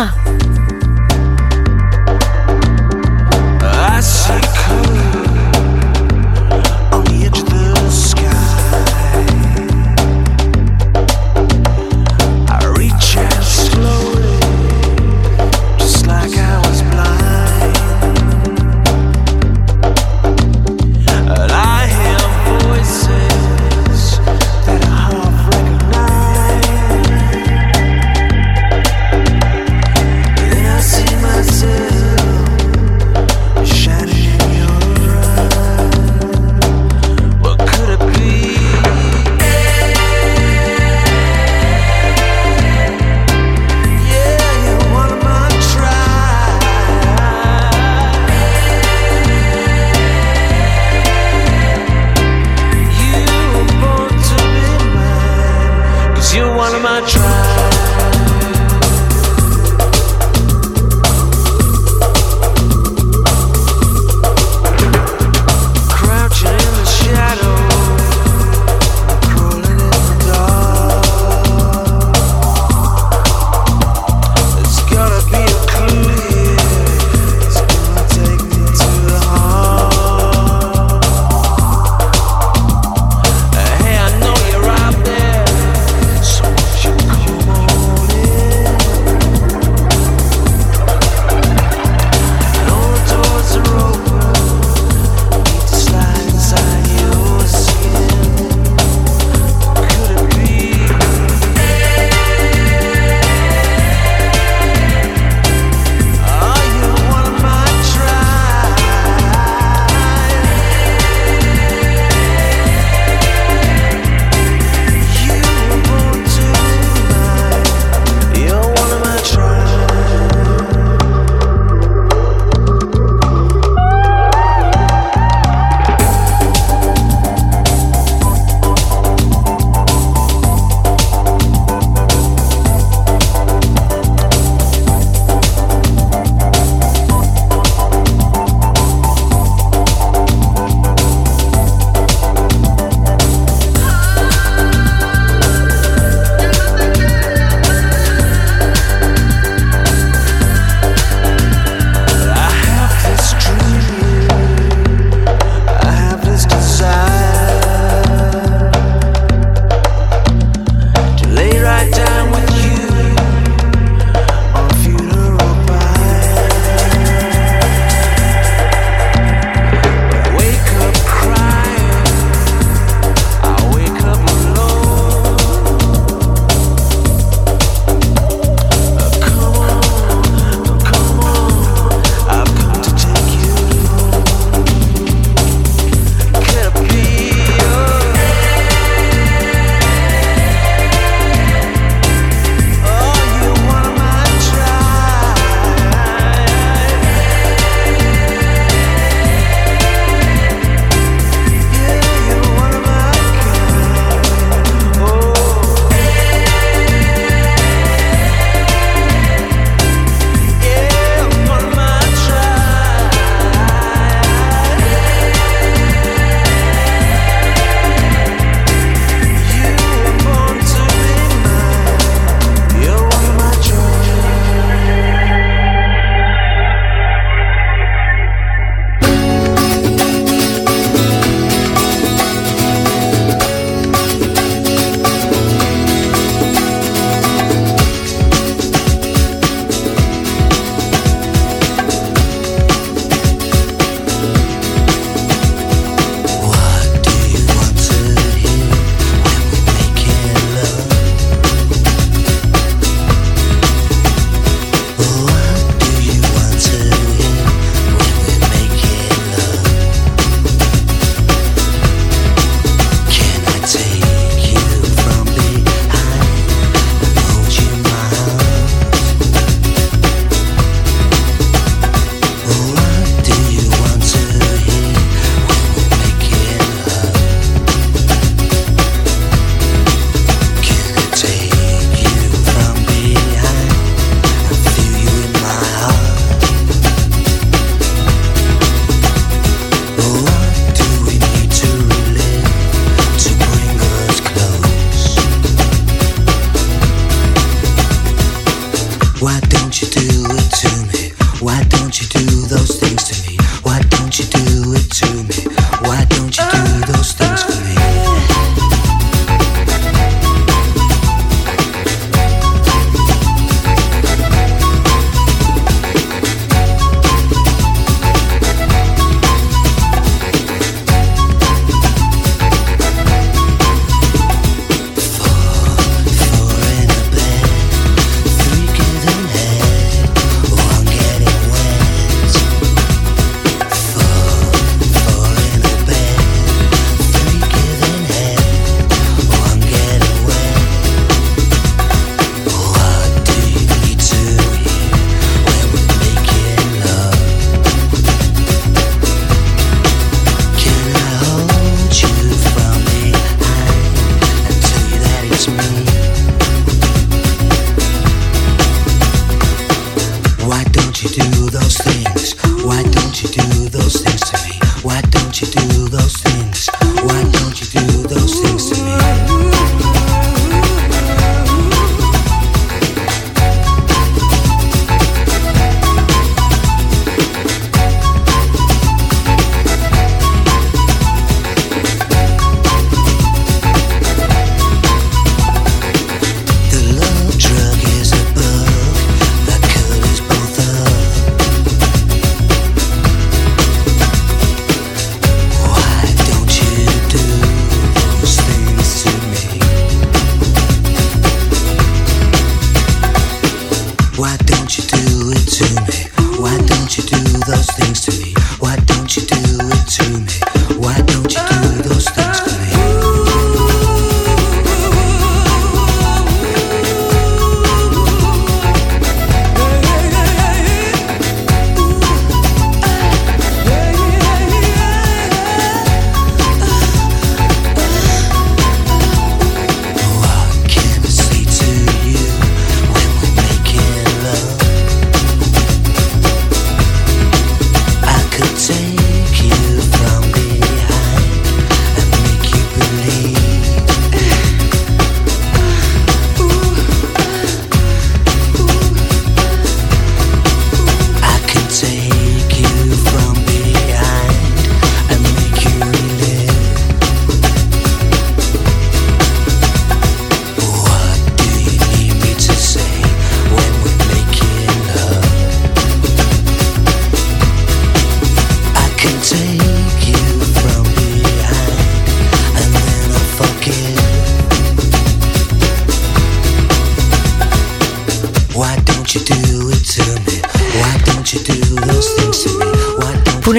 last. 3.97 5.06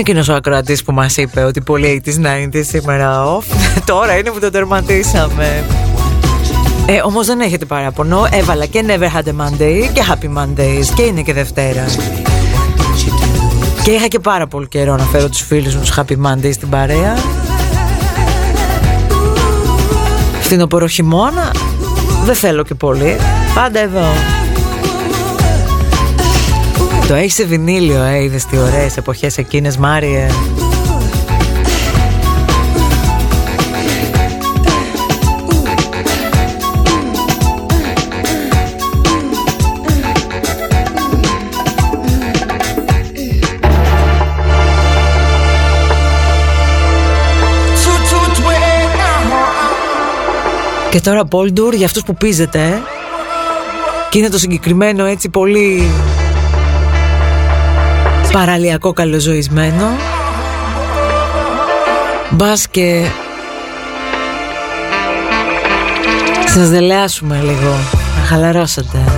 Εκείνος 0.09 0.29
ο 0.29 0.33
ακροατής 0.33 0.83
που 0.83 0.91
μας 0.91 1.17
είπε 1.17 1.43
ότι 1.43 1.61
πολύ 1.61 2.03
80s 2.05 2.25
90s 2.25 2.61
σήμερα 2.63 3.25
off. 3.25 3.43
Τώρα 3.91 4.17
είναι 4.17 4.29
που 4.29 4.39
το 4.39 4.49
τερματίσαμε. 4.49 5.63
Ε, 6.85 7.01
Όμως 7.03 7.27
δεν 7.27 7.39
έχετε 7.39 7.65
παραπονό. 7.65 8.27
Έβαλα 8.31 8.65
και 8.65 8.83
Never 8.87 9.17
Had 9.17 9.27
a 9.27 9.45
Monday 9.45 9.89
και 9.93 10.01
Happy 10.09 10.37
Mondays 10.37 10.85
και 10.95 11.01
είναι 11.01 11.21
και 11.21 11.33
Δευτέρα. 11.33 11.85
Και 13.83 13.91
είχα 13.91 14.07
και 14.07 14.19
πάρα 14.19 14.47
πολύ 14.47 14.67
καιρό 14.67 14.95
να 14.95 15.03
φέρω 15.03 15.29
τους 15.29 15.41
φίλους 15.41 15.75
μου 15.75 15.81
τους 15.81 15.93
Happy 15.97 16.15
Mondays 16.25 16.53
στην 16.53 16.69
παρέα. 16.69 17.17
Φθινοπωρο 20.39 20.87
χειμώνα 20.87 21.51
δεν 22.25 22.35
θέλω 22.35 22.63
και 22.63 22.75
πολύ. 22.75 23.15
Πάντα 23.55 23.79
εδώ. 23.79 24.36
Το 27.07 27.13
έχεις 27.13 27.33
σε 27.33 27.45
βινίλιο, 27.45 28.03
ε, 28.03 28.23
είδες 28.23 28.45
τι 28.45 28.57
ωραίες 28.57 28.97
εποχές 28.97 29.37
εκείνες, 29.37 29.77
Μάριε. 29.77 30.27
Και 50.89 51.01
τώρα 51.01 51.25
Πολντουρ 51.25 51.73
για 51.73 51.85
αυτούς 51.85 52.03
που 52.03 52.15
πίζετε 52.15 52.59
ε. 52.59 52.81
Και 54.09 54.17
είναι 54.17 54.29
το 54.29 54.37
συγκεκριμένο 54.37 55.05
έτσι 55.05 55.29
πολύ 55.29 55.89
παραλιακό 58.37 58.93
καλοζωισμένο. 58.93 59.85
Μπας 62.31 62.67
και 62.67 63.05
σας 66.45 66.69
δελεάσουμε 66.69 67.35
λίγο 67.35 67.75
να 68.19 68.25
χαλαρώσετε 68.25 69.16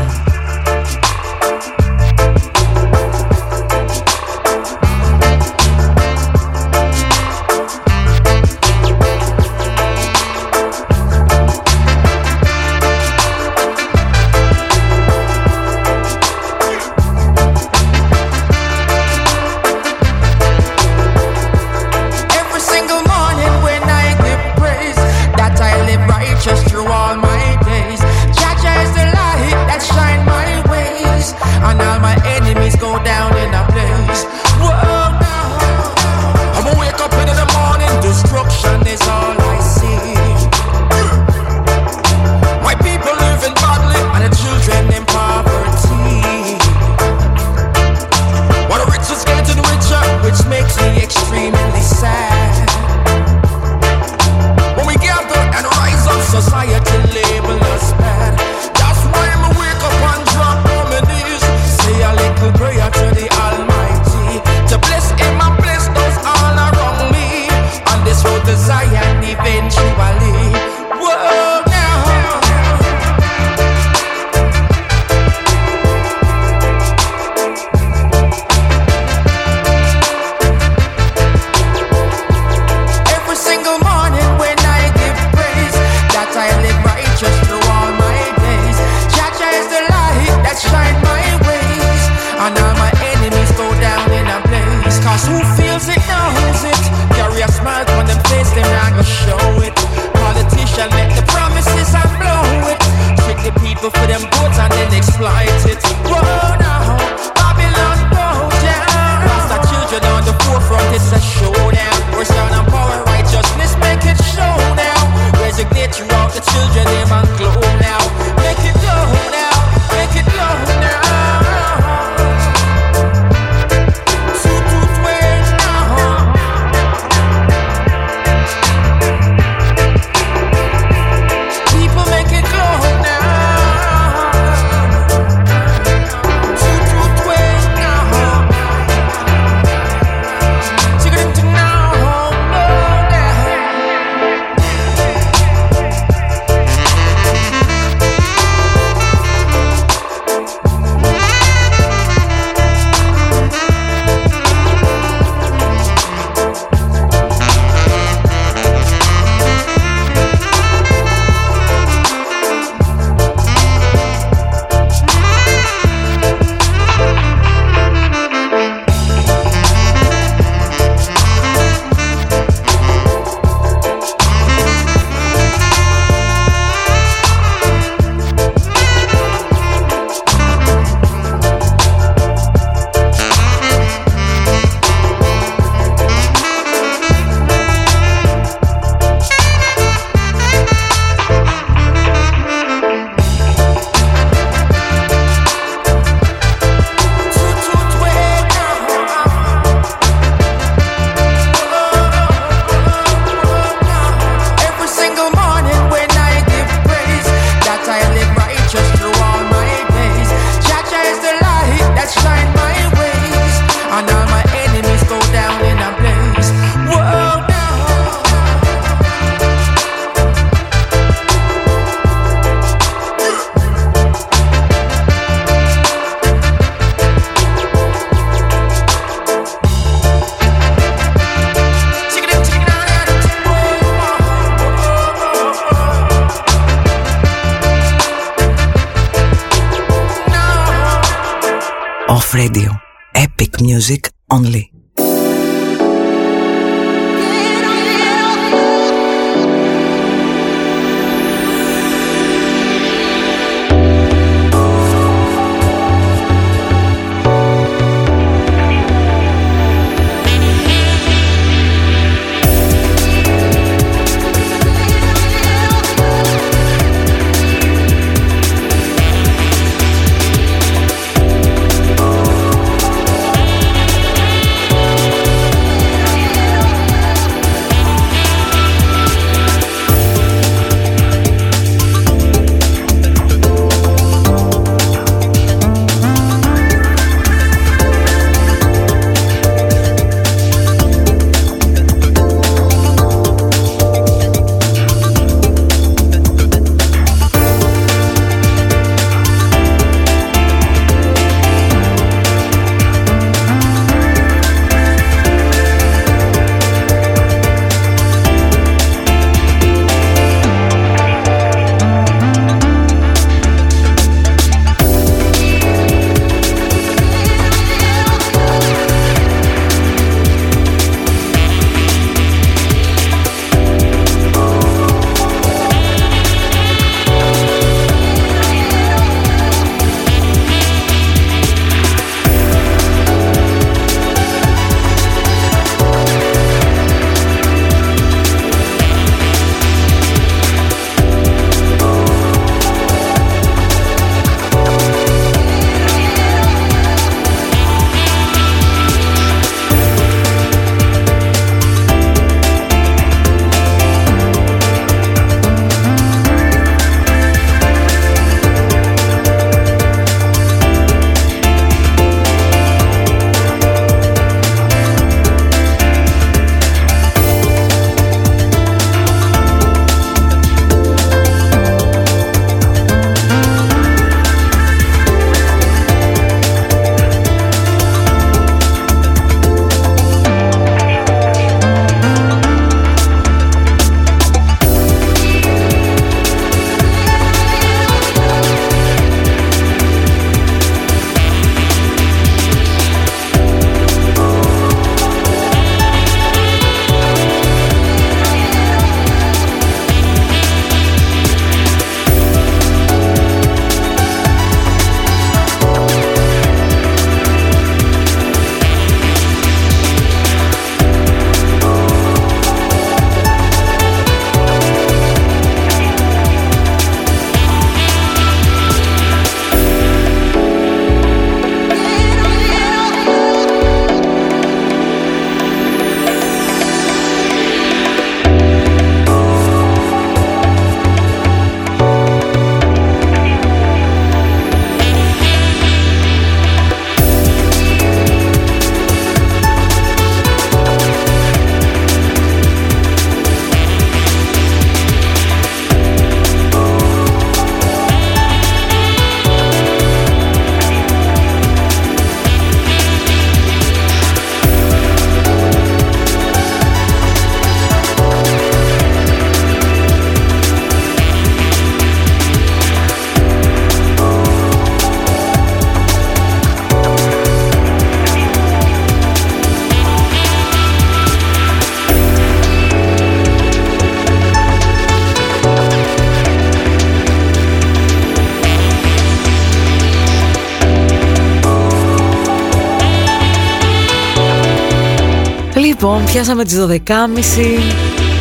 Λοιπόν, 485.81 486.05
πιάσαμε 486.05 486.43
τις 486.43 486.57
12.30 486.59 486.69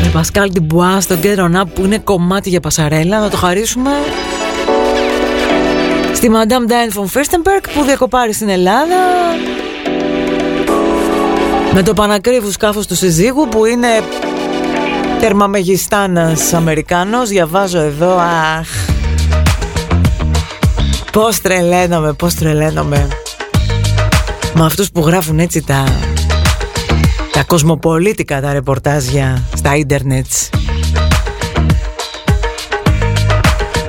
με 0.02 0.10
Πασκάλ 0.12 0.52
Τιμπουά 0.52 1.00
στο 1.00 1.16
Get 1.22 1.36
On 1.36 1.60
Up 1.60 1.66
που 1.74 1.84
είναι 1.84 1.98
κομμάτι 1.98 2.48
για 2.48 2.60
πασαρέλα. 2.60 3.20
Να 3.20 3.30
το 3.30 3.36
χαρίσουμε 3.36 3.90
στη 6.14 6.30
Madame 6.32 6.70
Diane 6.70 6.98
von 6.98 7.04
Furstenberg 7.04 7.64
που 7.74 7.84
διακοπάρει 7.84 8.32
στην 8.32 8.48
Ελλάδα 8.48 8.96
με 11.72 11.82
το 11.82 11.94
πανακρίβου 11.94 12.50
σκάφος 12.50 12.86
του 12.86 12.94
συζύγου 12.94 13.48
που 13.48 13.64
είναι 13.64 13.88
τερμαμεγιστάνας 15.20 16.52
Αμερικάνος. 16.52 17.28
Διαβάζω 17.28 17.78
εδώ, 17.78 18.16
αχ, 18.58 18.68
πώς 21.12 21.40
τρελαίνομαι, 21.40 22.12
πώς 22.12 22.34
τρελαίνομαι 22.34 23.08
με 24.54 24.64
αυτούς 24.64 24.90
που 24.90 25.00
γράφουν 25.00 25.38
έτσι 25.38 25.62
τα 25.62 25.84
τα 25.84 26.07
κοσμοπολίτικα 27.48 28.40
τα 28.40 28.52
ρεπορτάζια 28.52 29.42
στα 29.54 29.76
ίντερνετ. 29.76 30.26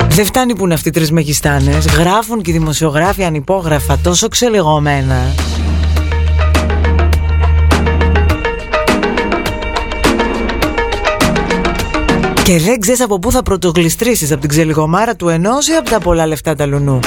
Δεν 0.09 0.25
φτάνει 0.25 0.55
που 0.55 0.63
είναι 0.63 0.73
αυτοί 0.73 0.87
οι 0.87 0.91
τρεις 0.91 1.11
μεγιστάνες. 1.11 1.87
Γράφουν 1.87 2.41
και 2.41 2.51
οι 2.51 2.53
δημοσιογράφοι 2.53 3.23
ανυπόγραφα 3.23 3.97
Τόσο 3.97 4.27
ξελιγωμένα. 4.27 5.33
Και 12.43 12.59
δεν 12.59 12.79
ξέρεις 12.79 13.01
από 13.01 13.19
πού 13.19 13.31
θα 13.31 13.41
πρωτογλιστρήσεις 13.41 14.31
Από 14.31 14.41
την 14.41 14.49
ξελιγωμάρα 14.49 15.15
του 15.15 15.29
ενός 15.29 15.67
ή 15.67 15.73
από 15.73 15.89
τα 15.89 15.99
πολλά 15.99 16.27
λεφτά 16.27 16.55
τα 16.55 16.65
λουνού 16.65 16.99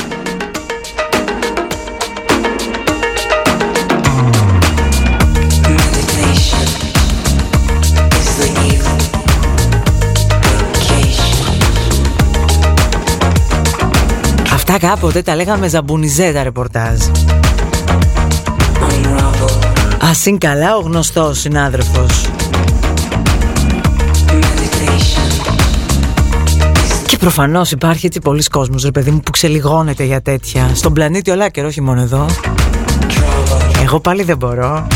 Αυτά 14.74 14.86
κάποτε 14.86 15.22
τα 15.22 15.34
λέγαμε 15.36 15.68
ζαμπουνιζέ 15.68 16.32
τα 16.32 16.42
ρεπορτάζ. 16.42 17.00
Ας 20.00 20.26
είναι 20.26 20.38
καλά 20.38 20.76
ο 20.76 20.80
γνωστός 20.80 21.38
συνάδελφος. 21.38 22.26
Και 27.06 27.16
προφανώς 27.16 27.70
υπάρχει 27.70 28.06
έτσι 28.06 28.20
πολλοί 28.20 28.42
κόσμος 28.42 28.82
ρε 28.82 28.90
παιδί 28.90 29.10
μου 29.10 29.20
που 29.20 29.30
ξελιγώνεται 29.30 30.04
για 30.04 30.22
τέτοια. 30.22 30.70
Στον 30.74 30.92
πλανήτη 30.92 31.30
ολά 31.30 31.48
και 31.48 31.62
όχι 31.62 31.80
μόνο 31.80 32.00
εδώ. 32.00 32.26
Εγώ 33.82 34.00
πάλι 34.00 34.22
δεν 34.22 34.36
μπορώ 34.36 34.86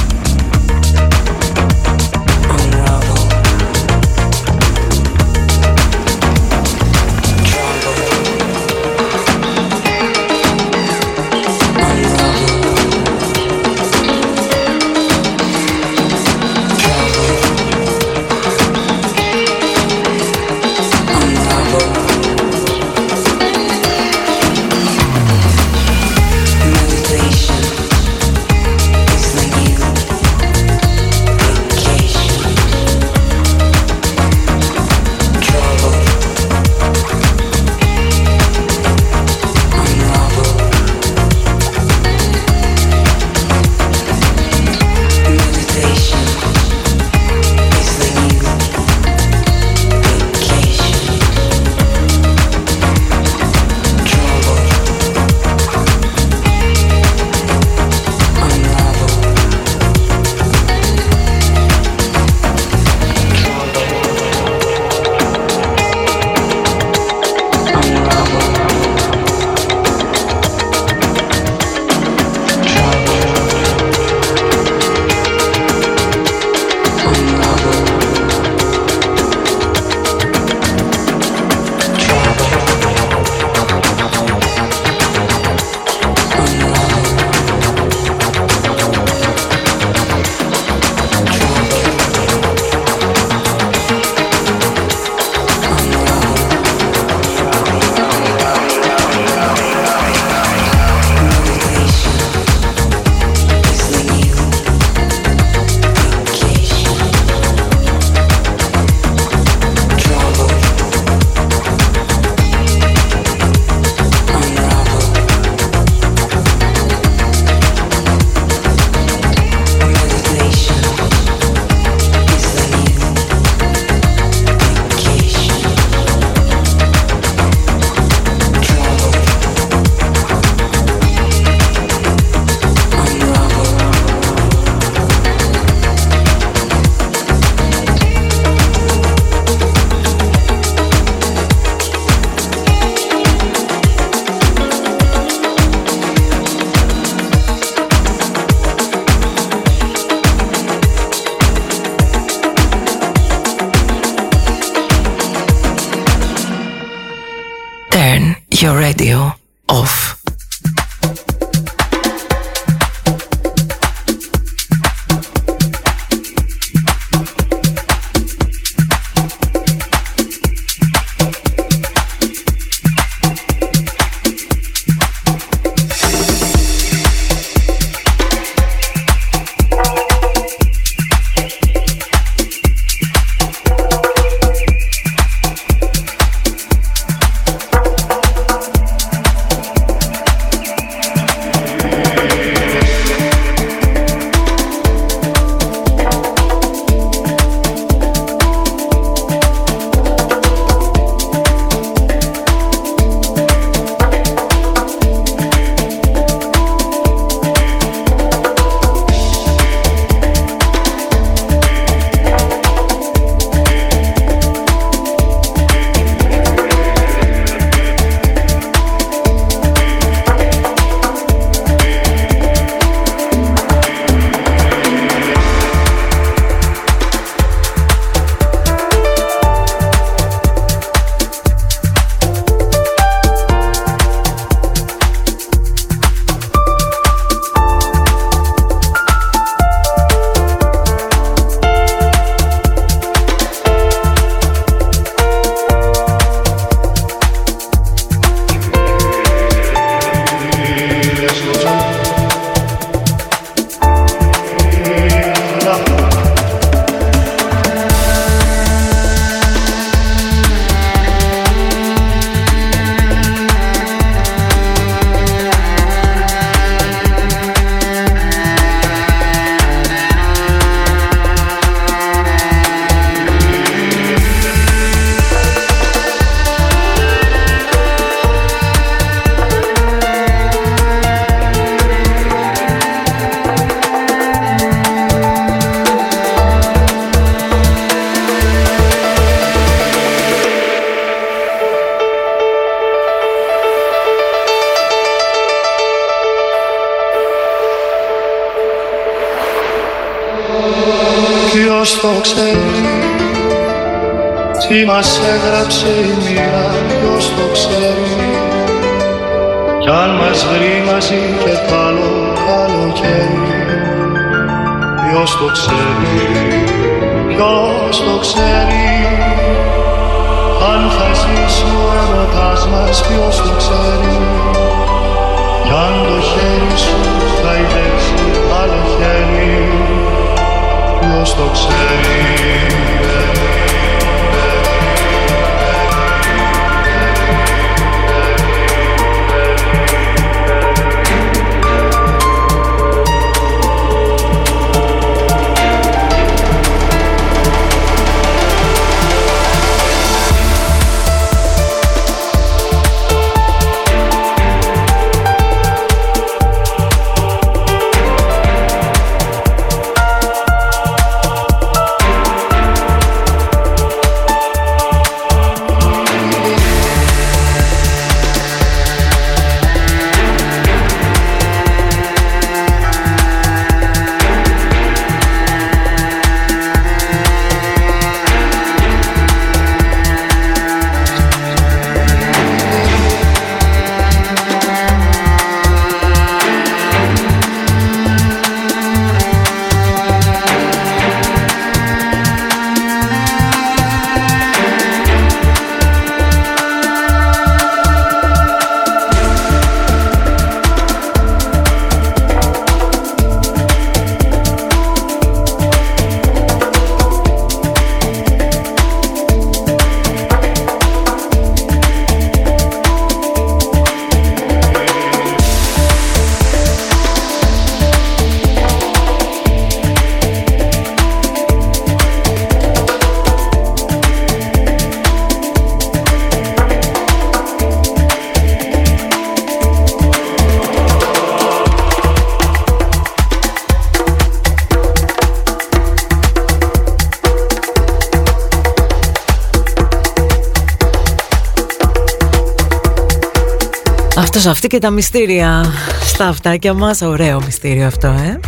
Αυτός 444.47 444.65
αυτή 444.65 444.77
και 444.77 444.83
τα 444.83 444.91
μυστήρια. 444.91 445.65
Στα 446.05 446.27
αυτάκια 446.27 446.75
μας 446.75 447.01
Ωραίο 447.01 447.43
μυστήριο 447.45 447.87
αυτό 447.87 448.07
ε. 448.07 448.41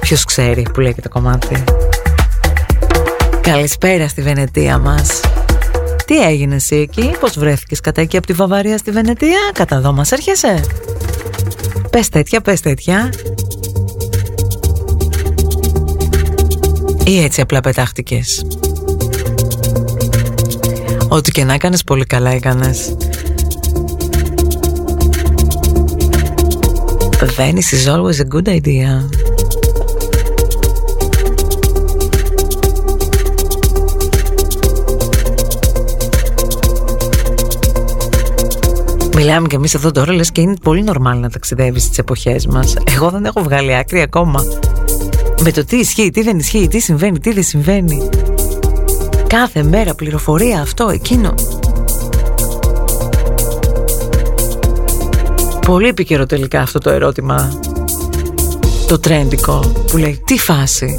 Ποιος 0.00 0.24
ξέρει 0.24 0.66
που 0.74 0.80
λέει 0.80 0.94
και 0.94 1.00
το 1.00 1.08
κομμάτι. 1.08 1.64
Καλησπέρα 3.40 4.08
στη 4.08 4.22
Βενετία 4.22 4.78
μας. 4.78 5.20
Τι 6.06 6.22
έγινε 6.22 6.54
εσύ 6.54 6.76
εκεί 6.76 7.10
Πώς 7.20 7.38
βρέθηκες 7.38 7.80
κατά 7.80 8.00
εκεί 8.00 8.16
από 8.16 8.26
τη 8.26 8.32
Βαβαρία 8.32 8.78
στη 8.78 8.90
Βενετία; 8.90 9.38
Κατά 9.52 9.76
εδώ 9.76 9.92
μας 9.92 10.12
έρχεσαι. 10.12 10.60
Πες 11.90 12.08
τέτοια 12.08 12.40
πες 12.40 12.60
τέτοια. 12.60 13.12
Ή 17.04 17.22
έτσι 17.22 17.40
απλά 17.40 17.60
πετάχτηκες. 17.60 18.46
Ό,τι 21.08 21.30
και 21.30 21.44
να 21.44 21.54
έκανες 21.54 21.84
πολύ 21.84 22.04
καλά 22.04 22.30
έκανες 22.30 22.96
Venice 27.26 27.72
is 27.72 27.86
always 27.86 28.20
a 28.20 28.24
good 28.24 28.48
idea. 28.48 29.08
Μιλάμε 39.16 39.46
και 39.46 39.56
εμείς 39.56 39.74
εδώ 39.74 39.90
τώρα, 39.90 40.12
λες 40.12 40.32
και 40.32 40.40
είναι 40.40 40.54
πολύ 40.62 40.82
νορμάλ 40.82 41.20
να 41.20 41.30
ταξιδεύεις 41.30 41.82
στι 41.82 41.96
εποχές 41.98 42.46
μας. 42.46 42.74
Εγώ 42.96 43.10
δεν 43.10 43.24
έχω 43.24 43.42
βγάλει 43.42 43.76
άκρη 43.76 44.00
ακόμα. 44.00 44.44
Με 45.40 45.50
το 45.50 45.64
τι 45.64 45.76
ισχύει, 45.76 46.10
τι 46.10 46.22
δεν 46.22 46.38
ισχύει, 46.38 46.68
τι 46.68 46.78
συμβαίνει, 46.78 47.18
τι 47.18 47.32
δεν 47.32 47.42
συμβαίνει. 47.42 48.08
Κάθε 49.26 49.62
μέρα 49.62 49.94
πληροφορία 49.94 50.60
αυτό, 50.60 50.88
εκείνο. 50.88 51.34
Πολύ 55.64 55.88
επίκαιρο 55.88 56.26
τελικά 56.26 56.60
αυτό 56.60 56.78
το 56.78 56.90
ερώτημα. 56.90 57.58
Το 58.88 58.98
τρέντικο 58.98 59.72
Που 59.90 59.96
λέει 59.96 60.22
τι 60.24 60.38
φάση 60.38 60.98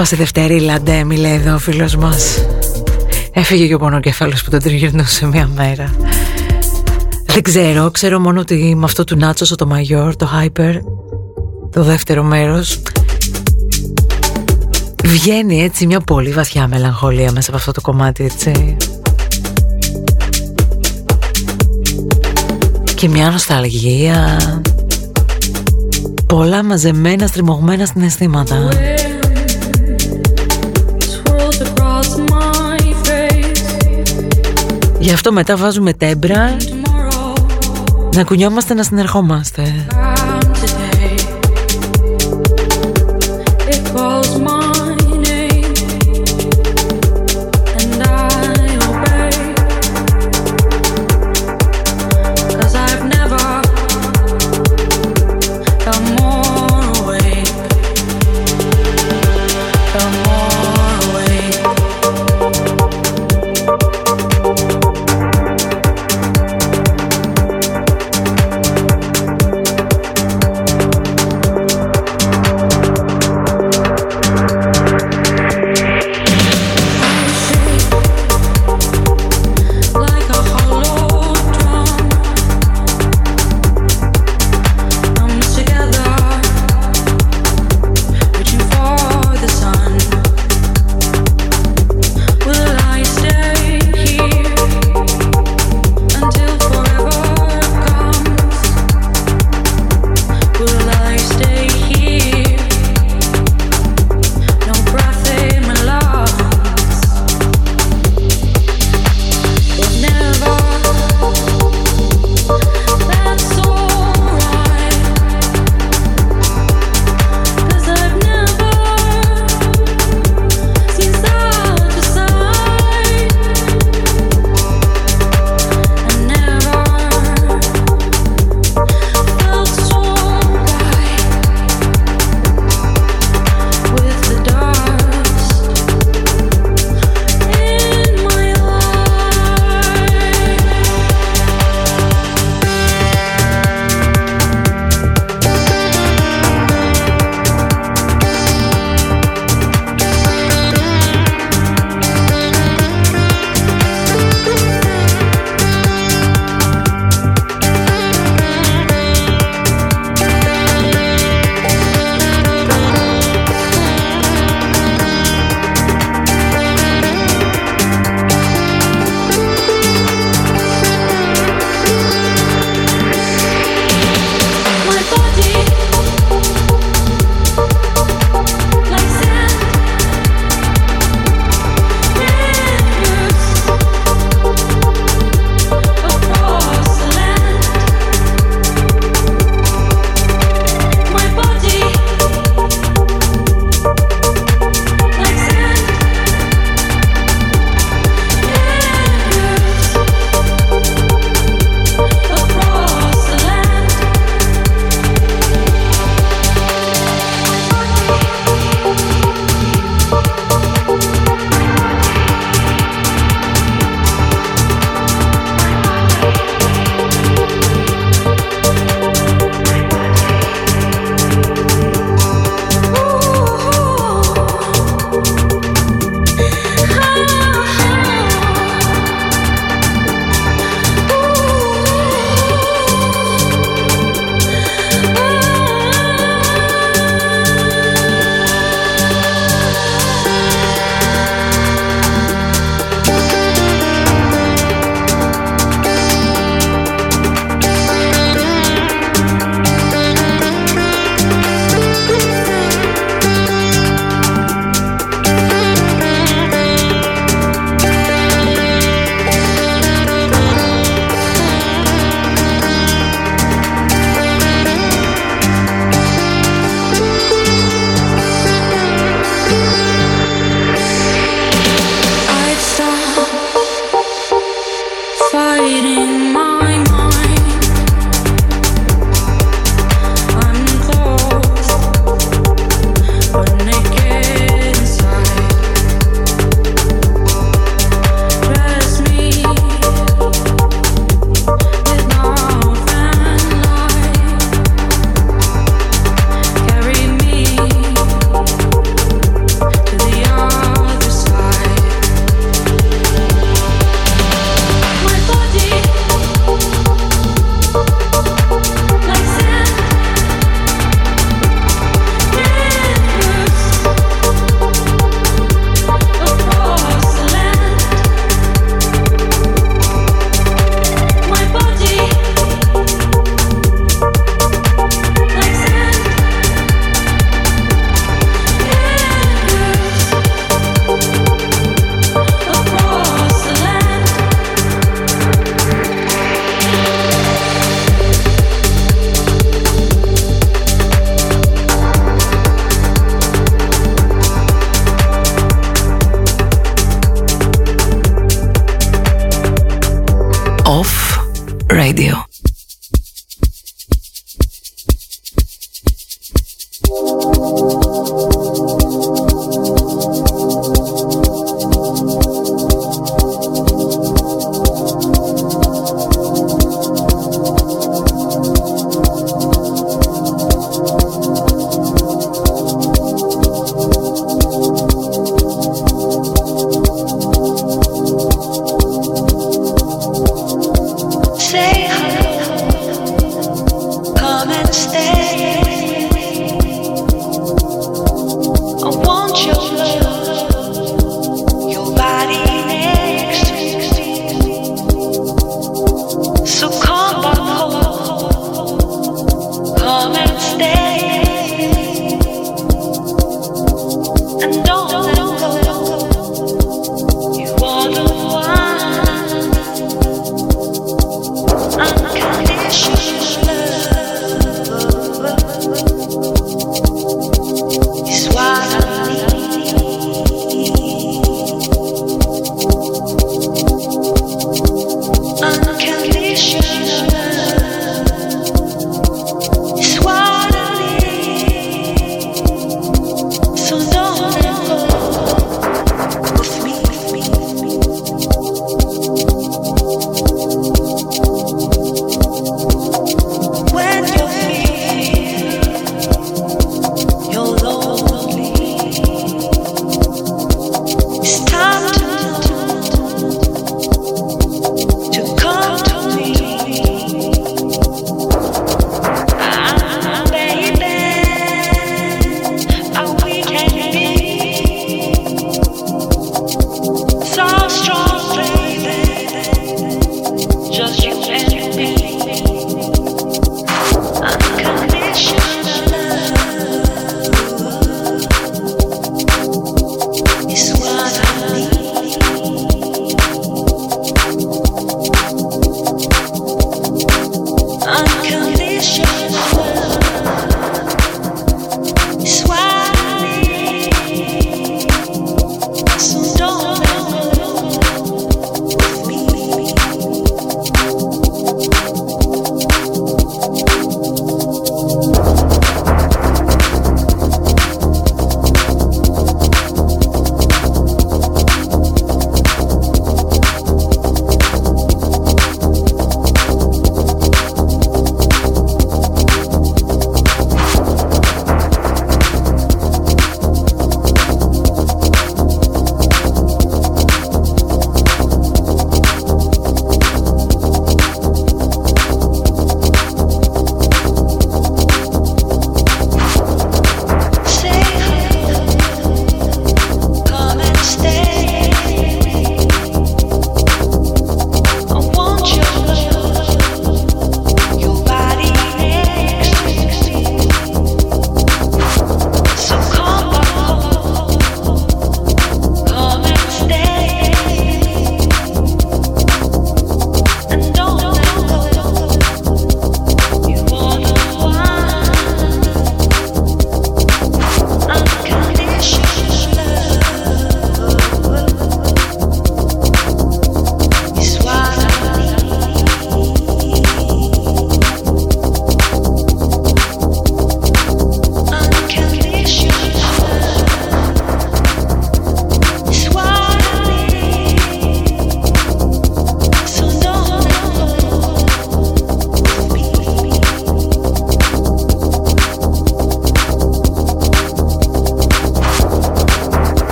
Έσπασε 0.00 0.16
Δευτέρη 0.16 0.60
Λαντέμι 0.60 1.16
λέει 1.16 1.32
εδώ 1.32 1.54
ο 1.54 1.58
φίλος 1.58 1.96
μας. 1.96 2.46
Έφυγε 3.32 3.66
και 3.66 3.74
ο 3.74 3.78
πονοκέφαλος 3.78 4.44
που 4.44 4.50
τον 4.50 4.60
τριγυρνούσε 4.60 5.26
μια 5.26 5.50
μέρα. 5.54 5.94
Δεν 7.24 7.42
ξέρω, 7.42 7.90
ξέρω 7.90 8.18
μόνο 8.18 8.40
ότι 8.40 8.74
με 8.76 8.84
αυτό 8.84 9.04
του 9.04 9.16
Νάτσος 9.16 9.54
το 9.56 9.66
Μαγιόρ, 9.66 10.16
το 10.16 10.28
Hyper 10.34 10.78
Το 11.70 11.82
δεύτερο 11.82 12.22
μέρος 12.22 12.82
Βγαίνει 15.04 15.62
έτσι 15.62 15.86
μια 15.86 16.00
πολύ 16.00 16.30
βαθιά 16.30 16.68
μελαγχολία 16.68 17.32
μέσα 17.32 17.48
από 17.48 17.58
αυτό 17.58 17.72
το 17.72 17.80
κομμάτι 17.80 18.24
έτσι. 18.24 18.76
Και 22.94 23.08
μια 23.08 23.30
νοσταλγία. 23.30 24.38
Πολλά 26.26 26.64
μαζεμένα, 26.64 27.26
στριμωγμένα 27.26 27.86
συναισθήματα 27.86 28.68
Γι' 35.08 35.14
αυτό 35.14 35.32
μετά 35.32 35.56
βάζουμε 35.56 35.92
τέμπρα. 35.92 36.56
Να 38.14 38.24
κουνιόμαστε 38.24 38.74
να 38.74 38.82
συνερχόμαστε 38.82 39.86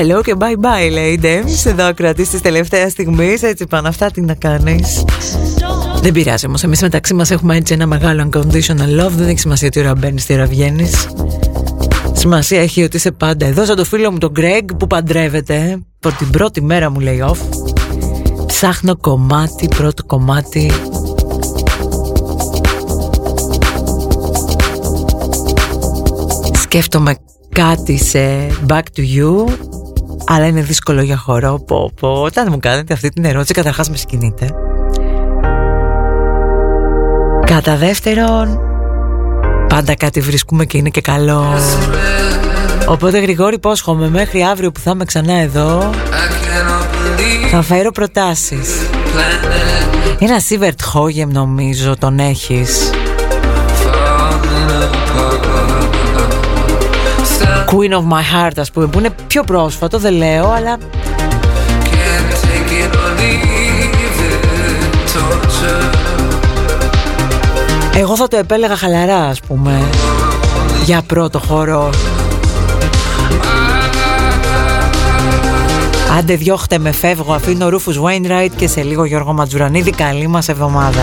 Hello 0.00 0.20
και 0.22 0.34
bye 0.38 0.64
bye 0.64 0.90
λέει 0.92 1.20
Dems 1.22 1.70
Εδώ 1.70 1.84
ακροατής 1.84 2.30
της 2.30 2.40
τελευταίας 2.40 2.92
στιγμής. 2.92 3.42
Έτσι 3.42 3.66
πάνε 3.66 3.88
αυτά 3.88 4.10
τι 4.10 4.20
να 4.20 4.34
κάνεις. 4.34 5.04
Δεν 6.02 6.12
πειράζει 6.12 6.46
όμως 6.46 6.62
Εμείς 6.62 6.82
μεταξύ 6.82 7.14
μας 7.14 7.30
έχουμε 7.30 7.56
έτσι 7.56 7.72
ένα 7.72 7.86
μεγάλο 7.86 8.28
unconditional 8.32 9.04
love. 9.04 9.10
Δεν 9.10 9.28
έχει 9.28 9.38
σημασία 9.38 9.70
τι 9.70 9.80
ώρα 9.80 9.94
μπαίνεις 9.94 10.26
τι 10.26 10.32
ώρα 10.32 10.46
βγαίνεις. 10.46 11.08
Σημασία 12.12 12.60
έχει 12.60 12.82
ότι 12.82 12.96
είσαι 12.96 13.10
πάντα 13.12 13.46
εδώ 13.46 13.64
Σαν 13.64 13.76
το 13.76 13.84
φίλο 13.84 14.10
μου 14.12 14.18
τον 14.18 14.32
Greg 14.36 14.64
που 14.78 14.86
παντρεύεται. 14.86 15.78
Από 16.00 16.16
την 16.16 16.30
πρώτη 16.30 16.62
μέρα 16.62 16.90
μου 16.90 17.00
λέει 17.00 17.24
off. 17.26 17.38
Ψάχνω 18.46 18.96
κομμάτι 18.96 19.68
Πρώτο 19.76 20.04
κομμάτι. 20.04 20.70
Σκέφτομαι 26.60 27.16
κάτι 27.54 27.96
σε 27.96 28.46
Back 28.68 28.82
to 28.96 29.02
You 29.16 29.69
αλλά 30.32 30.46
είναι 30.46 30.60
δύσκολο 30.60 31.02
για 31.02 31.16
χώρο 31.16 31.62
πω, 31.66 31.92
πω. 32.00 32.22
Όταν 32.22 32.46
μου 32.50 32.58
κάνετε 32.58 32.92
αυτή 32.92 33.08
την 33.08 33.24
ερώτηση 33.24 33.52
καταρχάς 33.52 33.90
με 33.90 33.96
σκηνείτε 33.96 34.50
Κατά 37.46 37.76
δεύτερον 37.76 38.60
Πάντα 39.68 39.94
κάτι 39.94 40.20
βρίσκουμε 40.20 40.64
και 40.64 40.78
είναι 40.78 40.88
και 40.88 41.00
καλό. 41.00 41.44
Οπότε 42.86 43.18
Γρηγόρη 43.18 43.54
υπόσχομαι 43.54 44.08
μέχρι 44.08 44.42
αύριο 44.42 44.72
που 44.72 44.80
θα 44.80 44.90
είμαι 44.90 45.04
ξανά 45.04 45.34
εδώ 45.34 45.90
Θα 47.50 47.62
φέρω 47.62 47.90
προτάσεις. 47.90 48.68
Ένα 50.18 50.40
Σίβερτ 50.40 50.82
Χόγεμ 50.82 51.30
νομίζω 51.32 51.96
τον 51.98 52.18
έχεις 52.18 52.90
Queen 57.70 57.92
of 57.92 58.02
My 58.12 58.48
Heart 58.48 58.52
ας 58.56 58.70
πούμε 58.70 58.86
που 58.86 58.98
είναι 58.98 59.10
πιο 59.26 59.42
πρόσφατο 59.42 59.98
δεν 59.98 60.12
λέω 60.12 60.50
αλλά 60.50 60.78
Εγώ 67.94 68.16
θα 68.16 68.28
το 68.28 68.36
επέλεγα 68.36 68.76
χαλαρά 68.76 69.24
ας 69.24 69.40
πούμε 69.40 69.80
Για 70.84 71.02
πρώτο 71.06 71.38
χώρο. 71.38 71.90
Άντε 76.18 76.34
διώχτε 76.34 76.78
με 76.78 76.92
φεύγω 76.92 77.32
Αφήνω 77.32 77.68
Ρούφους 77.68 78.00
Wainwright 78.02 78.50
Και 78.56 78.68
σε 78.68 78.82
λίγο 78.82 79.04
Γιώργο 79.04 79.32
Ματζουρανίδη. 79.32 79.90
Καλή 79.90 80.26
μας 80.26 80.48
εβδομάδα 80.48 81.02